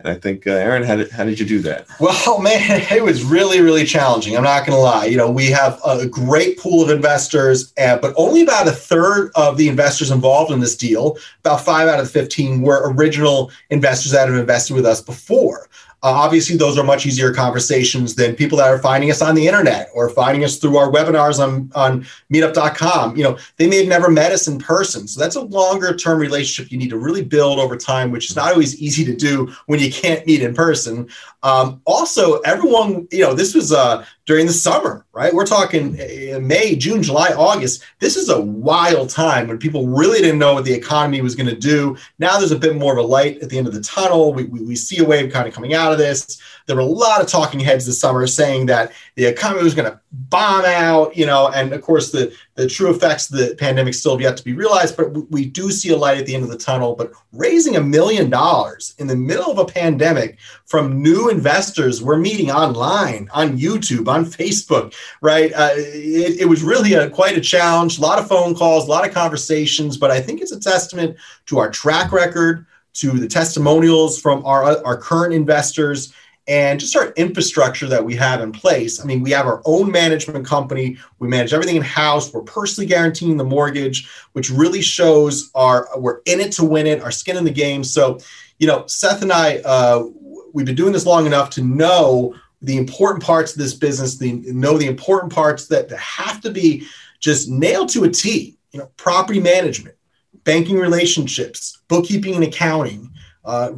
and 0.00 0.08
I 0.08 0.14
think, 0.14 0.46
uh, 0.46 0.52
Aaron, 0.52 0.82
how 0.82 0.96
did, 0.96 1.10
how 1.10 1.24
did 1.24 1.38
you 1.38 1.44
do 1.44 1.58
that? 1.60 1.86
Well, 2.00 2.40
man, 2.42 2.86
it 2.90 3.04
was 3.04 3.22
really, 3.22 3.60
really 3.60 3.84
challenging. 3.84 4.34
I'm 4.34 4.42
not 4.42 4.66
going 4.66 4.76
to 4.76 4.82
lie. 4.82 5.04
You 5.04 5.18
know, 5.18 5.30
we 5.30 5.46
have 5.50 5.78
a 5.84 6.06
great 6.06 6.58
pool 6.58 6.82
of 6.82 6.90
investors, 6.90 7.72
uh, 7.78 7.98
but 7.98 8.14
only 8.16 8.40
about 8.40 8.66
a 8.66 8.72
third 8.72 9.30
of 9.34 9.58
the 9.58 9.68
investors 9.68 10.10
involved 10.10 10.52
in 10.52 10.60
this 10.60 10.74
deal, 10.74 11.18
about 11.40 11.60
five 11.60 11.86
out 11.86 12.00
of 12.00 12.06
the 12.06 12.12
15, 12.12 12.62
were 12.62 12.90
original 12.92 13.50
investors 13.68 14.12
that 14.12 14.28
have 14.28 14.38
invested 14.38 14.74
with 14.74 14.86
us 14.86 15.02
before. 15.02 15.68
Uh, 16.02 16.08
obviously, 16.08 16.56
those 16.56 16.78
are 16.78 16.84
much 16.84 17.04
easier 17.04 17.32
conversations 17.32 18.14
than 18.14 18.34
people 18.34 18.56
that 18.56 18.68
are 18.68 18.78
finding 18.78 19.10
us 19.10 19.20
on 19.20 19.34
the 19.34 19.46
internet 19.46 19.90
or 19.92 20.08
finding 20.08 20.42
us 20.44 20.56
through 20.56 20.78
our 20.78 20.90
webinars 20.90 21.38
on, 21.38 21.70
on 21.74 22.06
meetup.com. 22.32 23.14
You 23.18 23.24
know, 23.24 23.38
they 23.58 23.68
may 23.68 23.76
have 23.76 23.86
never 23.86 24.08
met 24.08 24.32
us 24.32 24.48
in 24.48 24.58
person. 24.58 25.06
So 25.06 25.20
that's 25.20 25.36
a 25.36 25.42
longer 25.42 25.94
term 25.94 26.18
relationship 26.18 26.72
you 26.72 26.78
need 26.78 26.88
to 26.88 26.96
really 26.96 27.22
build 27.22 27.58
over 27.58 27.76
time, 27.76 28.10
which 28.10 28.30
is 28.30 28.36
not 28.36 28.50
always 28.52 28.80
easy 28.80 29.04
to 29.04 29.14
do 29.14 29.52
when 29.66 29.78
you 29.78 29.89
can't 29.90 30.26
meet 30.26 30.42
in 30.42 30.54
person. 30.54 31.08
Um, 31.42 31.80
also, 31.84 32.40
everyone, 32.40 33.08
you 33.10 33.22
know, 33.22 33.34
this 33.34 33.54
was 33.54 33.72
uh, 33.72 34.04
during 34.26 34.46
the 34.46 34.52
summer, 34.52 35.06
right? 35.12 35.32
We're 35.32 35.46
talking 35.46 35.98
uh, 36.00 36.38
May, 36.40 36.76
June, 36.76 37.02
July, 37.02 37.30
August. 37.30 37.82
This 37.98 38.16
is 38.16 38.28
a 38.28 38.40
wild 38.40 39.10
time 39.10 39.48
when 39.48 39.58
people 39.58 39.88
really 39.88 40.20
didn't 40.20 40.38
know 40.38 40.54
what 40.54 40.64
the 40.64 40.72
economy 40.72 41.20
was 41.20 41.34
going 41.34 41.48
to 41.48 41.56
do. 41.56 41.96
Now 42.18 42.38
there's 42.38 42.52
a 42.52 42.58
bit 42.58 42.76
more 42.76 42.92
of 42.92 43.04
a 43.04 43.08
light 43.08 43.42
at 43.42 43.48
the 43.48 43.58
end 43.58 43.66
of 43.66 43.74
the 43.74 43.80
tunnel. 43.80 44.32
We, 44.34 44.44
we, 44.44 44.60
we 44.62 44.76
see 44.76 44.98
a 45.02 45.04
wave 45.04 45.32
kind 45.32 45.48
of 45.48 45.54
coming 45.54 45.74
out 45.74 45.92
of 45.92 45.98
this. 45.98 46.40
There 46.70 46.76
were 46.76 46.82
a 46.82 46.86
lot 46.86 47.20
of 47.20 47.26
talking 47.26 47.58
heads 47.58 47.84
this 47.84 47.98
summer 47.98 48.28
saying 48.28 48.66
that 48.66 48.92
the 49.16 49.24
economy 49.24 49.64
was 49.64 49.74
going 49.74 49.90
to 49.90 49.98
bomb 50.12 50.64
out, 50.64 51.16
you 51.16 51.26
know, 51.26 51.48
and 51.48 51.72
of 51.72 51.82
course 51.82 52.12
the 52.12 52.32
the 52.54 52.68
true 52.68 52.90
effects 52.90 53.28
of 53.28 53.38
the 53.38 53.56
pandemic 53.56 53.92
still 53.92 54.12
have 54.12 54.20
yet 54.20 54.36
to 54.36 54.44
be 54.44 54.52
realized, 54.52 54.96
but 54.96 55.10
we 55.32 55.46
do 55.46 55.72
see 55.72 55.88
a 55.88 55.96
light 55.96 56.18
at 56.18 56.26
the 56.26 56.34
end 56.34 56.44
of 56.44 56.50
the 56.50 56.56
tunnel. 56.56 56.94
But 56.94 57.10
raising 57.32 57.74
a 57.74 57.80
million 57.80 58.30
dollars 58.30 58.94
in 58.98 59.08
the 59.08 59.16
middle 59.16 59.50
of 59.50 59.58
a 59.58 59.64
pandemic 59.64 60.38
from 60.66 61.02
new 61.02 61.28
investors, 61.28 62.00
we're 62.02 62.18
meeting 62.18 62.52
online, 62.52 63.28
on 63.32 63.58
YouTube, 63.58 64.06
on 64.06 64.24
Facebook, 64.24 64.94
right? 65.22 65.52
Uh, 65.52 65.70
it, 65.74 66.42
it, 66.42 66.48
was 66.48 66.62
really 66.62 66.92
a, 66.92 67.10
quite 67.10 67.36
a 67.36 67.40
challenge, 67.40 67.98
a 67.98 68.02
lot 68.02 68.20
of 68.20 68.28
phone 68.28 68.54
calls, 68.54 68.86
a 68.86 68.90
lot 68.90 69.08
of 69.08 69.12
conversations, 69.12 69.96
but 69.96 70.12
I 70.12 70.20
think 70.20 70.40
it's 70.40 70.52
a 70.52 70.60
testament 70.60 71.16
to 71.46 71.58
our 71.58 71.70
track 71.70 72.12
record, 72.12 72.64
to 72.92 73.12
the 73.12 73.28
testimonials 73.28 74.20
from 74.20 74.44
our, 74.44 74.84
our 74.84 74.96
current 74.96 75.32
investors 75.32 76.12
and 76.50 76.80
just 76.80 76.96
our 76.96 77.12
infrastructure 77.12 77.86
that 77.86 78.04
we 78.04 78.16
have 78.16 78.40
in 78.40 78.50
place. 78.50 79.00
I 79.00 79.04
mean, 79.04 79.20
we 79.20 79.30
have 79.30 79.46
our 79.46 79.62
own 79.66 79.88
management 79.88 80.44
company. 80.44 80.98
We 81.20 81.28
manage 81.28 81.52
everything 81.52 81.76
in 81.76 81.82
house. 81.82 82.34
We're 82.34 82.42
personally 82.42 82.88
guaranteeing 82.88 83.36
the 83.36 83.44
mortgage, 83.44 84.10
which 84.32 84.50
really 84.50 84.82
shows 84.82 85.52
our 85.54 85.88
we're 85.96 86.22
in 86.26 86.40
it 86.40 86.50
to 86.54 86.64
win 86.64 86.88
it, 86.88 87.02
our 87.02 87.12
skin 87.12 87.36
in 87.36 87.44
the 87.44 87.52
game. 87.52 87.84
So, 87.84 88.18
you 88.58 88.66
know, 88.66 88.84
Seth 88.88 89.22
and 89.22 89.32
I, 89.32 89.58
uh, 89.58 90.08
we've 90.52 90.66
been 90.66 90.74
doing 90.74 90.92
this 90.92 91.06
long 91.06 91.24
enough 91.24 91.50
to 91.50 91.62
know 91.62 92.34
the 92.62 92.78
important 92.78 93.22
parts 93.22 93.52
of 93.52 93.58
this 93.58 93.74
business. 93.74 94.18
The 94.18 94.32
know 94.32 94.76
the 94.76 94.88
important 94.88 95.32
parts 95.32 95.68
that, 95.68 95.88
that 95.88 96.00
have 96.00 96.40
to 96.40 96.50
be 96.50 96.84
just 97.20 97.48
nailed 97.48 97.90
to 97.90 98.02
a 98.02 98.10
T. 98.10 98.56
You 98.72 98.80
know, 98.80 98.90
property 98.96 99.38
management, 99.38 99.94
banking 100.42 100.78
relationships, 100.78 101.80
bookkeeping 101.86 102.34
and 102.34 102.42
accounting, 102.42 103.12
uh, 103.44 103.70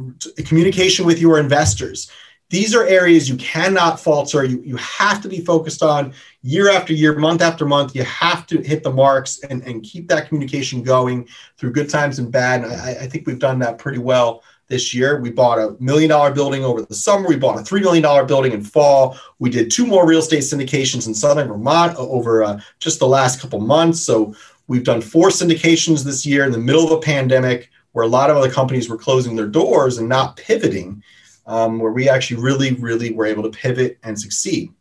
communication 0.47 1.05
with 1.05 1.21
your 1.21 1.37
investors 1.37 2.09
these 2.49 2.75
are 2.75 2.85
areas 2.85 3.27
you 3.27 3.35
cannot 3.37 3.99
falter. 3.99 4.43
You, 4.43 4.61
you 4.63 4.75
have 4.77 5.21
to 5.23 5.27
be 5.27 5.39
focused 5.39 5.81
on 5.81 6.13
year 6.43 6.69
after 6.69 6.93
year, 6.93 7.17
month 7.17 7.41
after 7.41 7.65
month. 7.65 7.95
You 7.95 8.03
have 8.03 8.45
to 8.47 8.61
hit 8.61 8.83
the 8.83 8.91
marks 8.91 9.39
and, 9.49 9.63
and 9.63 9.81
keep 9.81 10.07
that 10.09 10.27
communication 10.27 10.83
going 10.83 11.27
through 11.57 11.71
good 11.71 11.89
times 11.89 12.19
and 12.19 12.31
bad. 12.31 12.63
And 12.63 12.73
I, 12.73 12.91
I 13.01 13.07
think 13.07 13.25
we've 13.25 13.39
done 13.39 13.59
that 13.59 13.79
pretty 13.79 13.97
well 13.97 14.43
this 14.67 14.93
year. 14.93 15.19
We 15.19 15.31
bought 15.31 15.59
a 15.59 15.75
million 15.79 16.09
dollar 16.09 16.31
building 16.31 16.63
over 16.63 16.81
the 16.81 16.95
summer. 16.95 17.27
We 17.27 17.37
bought 17.37 17.59
a 17.59 17.63
$3 17.63 17.81
million 17.81 18.27
building 18.27 18.51
in 18.51 18.63
fall. 18.63 19.17
We 19.39 19.49
did 19.49 19.71
two 19.71 19.85
more 19.85 20.07
real 20.07 20.19
estate 20.19 20.41
syndications 20.41 21.07
in 21.07 21.13
Southern 21.13 21.47
Vermont 21.47 21.95
over 21.97 22.43
uh, 22.43 22.59
just 22.79 22.99
the 22.99 23.07
last 23.07 23.41
couple 23.41 23.59
months. 23.61 24.01
So 24.01 24.35
we've 24.67 24.83
done 24.83 25.01
four 25.01 25.29
syndications 25.29 26.03
this 26.03 26.25
year 26.25 26.45
in 26.45 26.51
the 26.51 26.57
middle 26.57 26.85
of 26.85 26.91
a 26.91 26.99
pandemic 26.99 27.69
where 27.93 28.05
a 28.05 28.07
lot 28.07 28.29
of 28.29 28.37
other 28.37 28.51
companies 28.51 28.89
were 28.89 28.97
closing 28.97 29.35
their 29.35 29.47
doors 29.47 29.97
and 29.97 30.09
not 30.09 30.37
pivoting 30.37 31.03
um, 31.45 31.79
where 31.79 31.91
we 31.91 32.09
actually 32.09 32.41
really, 32.41 32.73
really 32.75 33.13
were 33.13 33.25
able 33.25 33.43
to 33.43 33.49
pivot 33.49 33.97
and 34.03 34.19
succeed. 34.19 34.71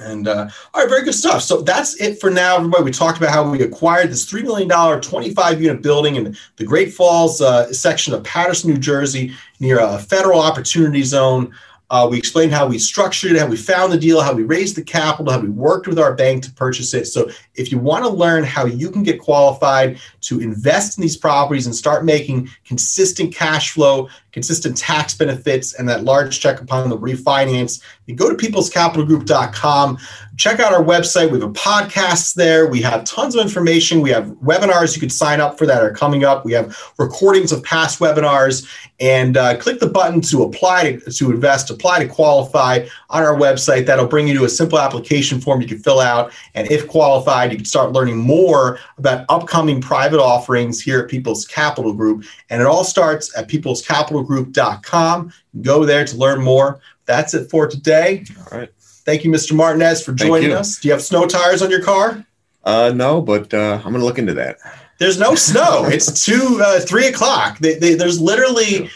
And 0.00 0.26
uh, 0.26 0.48
all 0.72 0.82
right, 0.82 0.88
very 0.88 1.04
good 1.04 1.14
stuff. 1.14 1.42
So 1.42 1.60
that's 1.60 2.00
it 2.00 2.20
for 2.20 2.30
now, 2.30 2.56
everybody. 2.56 2.84
We 2.84 2.92
talked 2.92 3.18
about 3.18 3.30
how 3.30 3.48
we 3.48 3.62
acquired 3.62 4.10
this 4.10 4.30
$3 4.30 4.42
million, 4.42 5.00
25 5.00 5.62
unit 5.62 5.82
building 5.82 6.16
in 6.16 6.36
the 6.56 6.64
Great 6.64 6.94
Falls 6.94 7.40
uh, 7.40 7.72
section 7.72 8.14
of 8.14 8.24
Paterson, 8.24 8.70
New 8.70 8.78
Jersey, 8.78 9.34
near 9.60 9.80
a 9.80 9.98
federal 9.98 10.40
opportunity 10.40 11.02
zone. 11.02 11.54
Uh, 11.92 12.08
we 12.10 12.16
explained 12.16 12.52
how 12.52 12.66
we 12.66 12.78
structured 12.78 13.32
it, 13.32 13.38
how 13.38 13.46
we 13.46 13.56
found 13.56 13.92
the 13.92 13.98
deal, 13.98 14.22
how 14.22 14.32
we 14.32 14.44
raised 14.44 14.76
the 14.76 14.82
capital, 14.82 15.30
how 15.30 15.38
we 15.38 15.50
worked 15.50 15.86
with 15.86 15.98
our 15.98 16.14
bank 16.14 16.42
to 16.42 16.50
purchase 16.52 16.94
it. 16.94 17.04
So, 17.04 17.30
if 17.54 17.70
you 17.70 17.78
want 17.78 18.02
to 18.02 18.10
learn 18.10 18.44
how 18.44 18.64
you 18.64 18.90
can 18.90 19.02
get 19.02 19.20
qualified 19.20 20.00
to 20.22 20.40
invest 20.40 20.96
in 20.96 21.02
these 21.02 21.18
properties 21.18 21.66
and 21.66 21.76
start 21.76 22.06
making 22.06 22.48
consistent 22.64 23.34
cash 23.34 23.72
flow, 23.72 24.08
consistent 24.32 24.74
tax 24.78 25.12
benefits, 25.12 25.74
and 25.74 25.86
that 25.86 26.02
large 26.02 26.40
check 26.40 26.62
upon 26.62 26.88
the 26.88 26.96
refinance, 26.96 27.82
you 28.06 28.16
go 28.16 28.34
to 28.34 28.36
peoplescapitalgroup.com. 28.36 29.98
Check 30.42 30.58
out 30.58 30.72
our 30.72 30.82
website. 30.82 31.30
We 31.30 31.38
have 31.38 31.48
a 31.48 31.52
podcast 31.52 32.34
there. 32.34 32.66
We 32.66 32.82
have 32.82 33.04
tons 33.04 33.36
of 33.36 33.40
information. 33.40 34.00
We 34.00 34.10
have 34.10 34.26
webinars 34.42 34.92
you 34.92 35.00
could 35.00 35.12
sign 35.12 35.40
up 35.40 35.56
for 35.56 35.66
that 35.66 35.84
are 35.84 35.92
coming 35.92 36.24
up. 36.24 36.44
We 36.44 36.50
have 36.50 36.76
recordings 36.98 37.52
of 37.52 37.62
past 37.62 38.00
webinars. 38.00 38.66
And 38.98 39.36
uh, 39.36 39.56
click 39.58 39.78
the 39.78 39.86
button 39.86 40.20
to 40.22 40.42
apply 40.42 40.94
to, 40.94 41.10
to 41.12 41.30
invest, 41.30 41.70
apply 41.70 42.02
to 42.02 42.08
qualify 42.08 42.84
on 43.10 43.22
our 43.22 43.36
website. 43.36 43.86
That'll 43.86 44.08
bring 44.08 44.26
you 44.26 44.34
to 44.38 44.42
a 44.42 44.48
simple 44.48 44.80
application 44.80 45.40
form 45.40 45.60
you 45.60 45.68
can 45.68 45.78
fill 45.78 46.00
out. 46.00 46.32
And 46.56 46.68
if 46.72 46.88
qualified, 46.88 47.52
you 47.52 47.58
can 47.58 47.64
start 47.64 47.92
learning 47.92 48.16
more 48.16 48.80
about 48.98 49.24
upcoming 49.28 49.80
private 49.80 50.18
offerings 50.18 50.80
here 50.80 50.98
at 50.98 51.08
People's 51.08 51.46
Capital 51.46 51.92
Group. 51.92 52.24
And 52.50 52.60
it 52.60 52.66
all 52.66 52.82
starts 52.82 53.30
at 53.38 53.48
peoplescapitalgroup.com. 53.48 55.32
Go 55.60 55.84
there 55.84 56.04
to 56.04 56.16
learn 56.16 56.42
more. 56.42 56.80
That's 57.04 57.32
it 57.32 57.48
for 57.48 57.68
today. 57.68 58.24
All 58.50 58.58
right. 58.58 58.70
Thank 59.04 59.24
you, 59.24 59.30
Mr. 59.30 59.54
Martinez, 59.54 60.04
for 60.04 60.12
joining 60.12 60.52
us. 60.52 60.78
Do 60.78 60.88
you 60.88 60.92
have 60.92 61.02
snow 61.02 61.26
tires 61.26 61.60
on 61.62 61.70
your 61.70 61.82
car? 61.82 62.24
Uh, 62.64 62.92
no, 62.94 63.20
but 63.20 63.52
uh, 63.52 63.80
I'm 63.84 63.90
going 63.90 64.00
to 64.00 64.04
look 64.04 64.18
into 64.18 64.34
that. 64.34 64.58
There's 64.98 65.18
no 65.18 65.34
snow. 65.50 65.86
it's 65.86 66.24
two, 66.24 66.60
uh, 66.62 66.80
three 66.80 67.08
o'clock. 67.08 67.58
They, 67.58 67.74
they, 67.74 67.94
there's 67.94 68.20
literally 68.20 68.88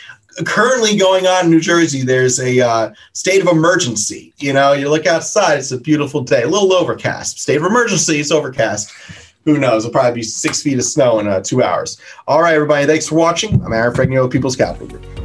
currently 0.44 0.96
going 0.96 1.26
on 1.26 1.46
in 1.46 1.50
New 1.50 1.60
Jersey. 1.60 2.02
There's 2.02 2.38
a 2.38 2.60
uh, 2.60 2.94
state 3.14 3.40
of 3.40 3.48
emergency. 3.48 4.32
You 4.38 4.52
know, 4.52 4.72
you 4.72 4.88
look 4.88 5.06
outside. 5.06 5.58
It's 5.58 5.72
a 5.72 5.80
beautiful 5.80 6.20
day. 6.22 6.42
A 6.42 6.48
little 6.48 6.72
overcast. 6.72 7.40
State 7.40 7.56
of 7.56 7.64
emergency. 7.64 8.20
It's 8.20 8.30
overcast. 8.30 8.92
Who 9.44 9.58
knows? 9.58 9.84
It'll 9.84 9.92
probably 9.92 10.20
be 10.20 10.22
six 10.22 10.62
feet 10.62 10.78
of 10.78 10.84
snow 10.84 11.18
in 11.20 11.28
uh, 11.28 11.40
two 11.40 11.62
hours. 11.62 12.00
All 12.26 12.42
right, 12.42 12.54
everybody. 12.54 12.86
Thanks 12.86 13.08
for 13.08 13.14
watching. 13.14 13.64
I'm 13.64 13.72
Aaron 13.72 13.94
Fragnito, 13.94 14.30
People's 14.30 14.56
Capital 14.56 14.88
Group. 14.88 15.15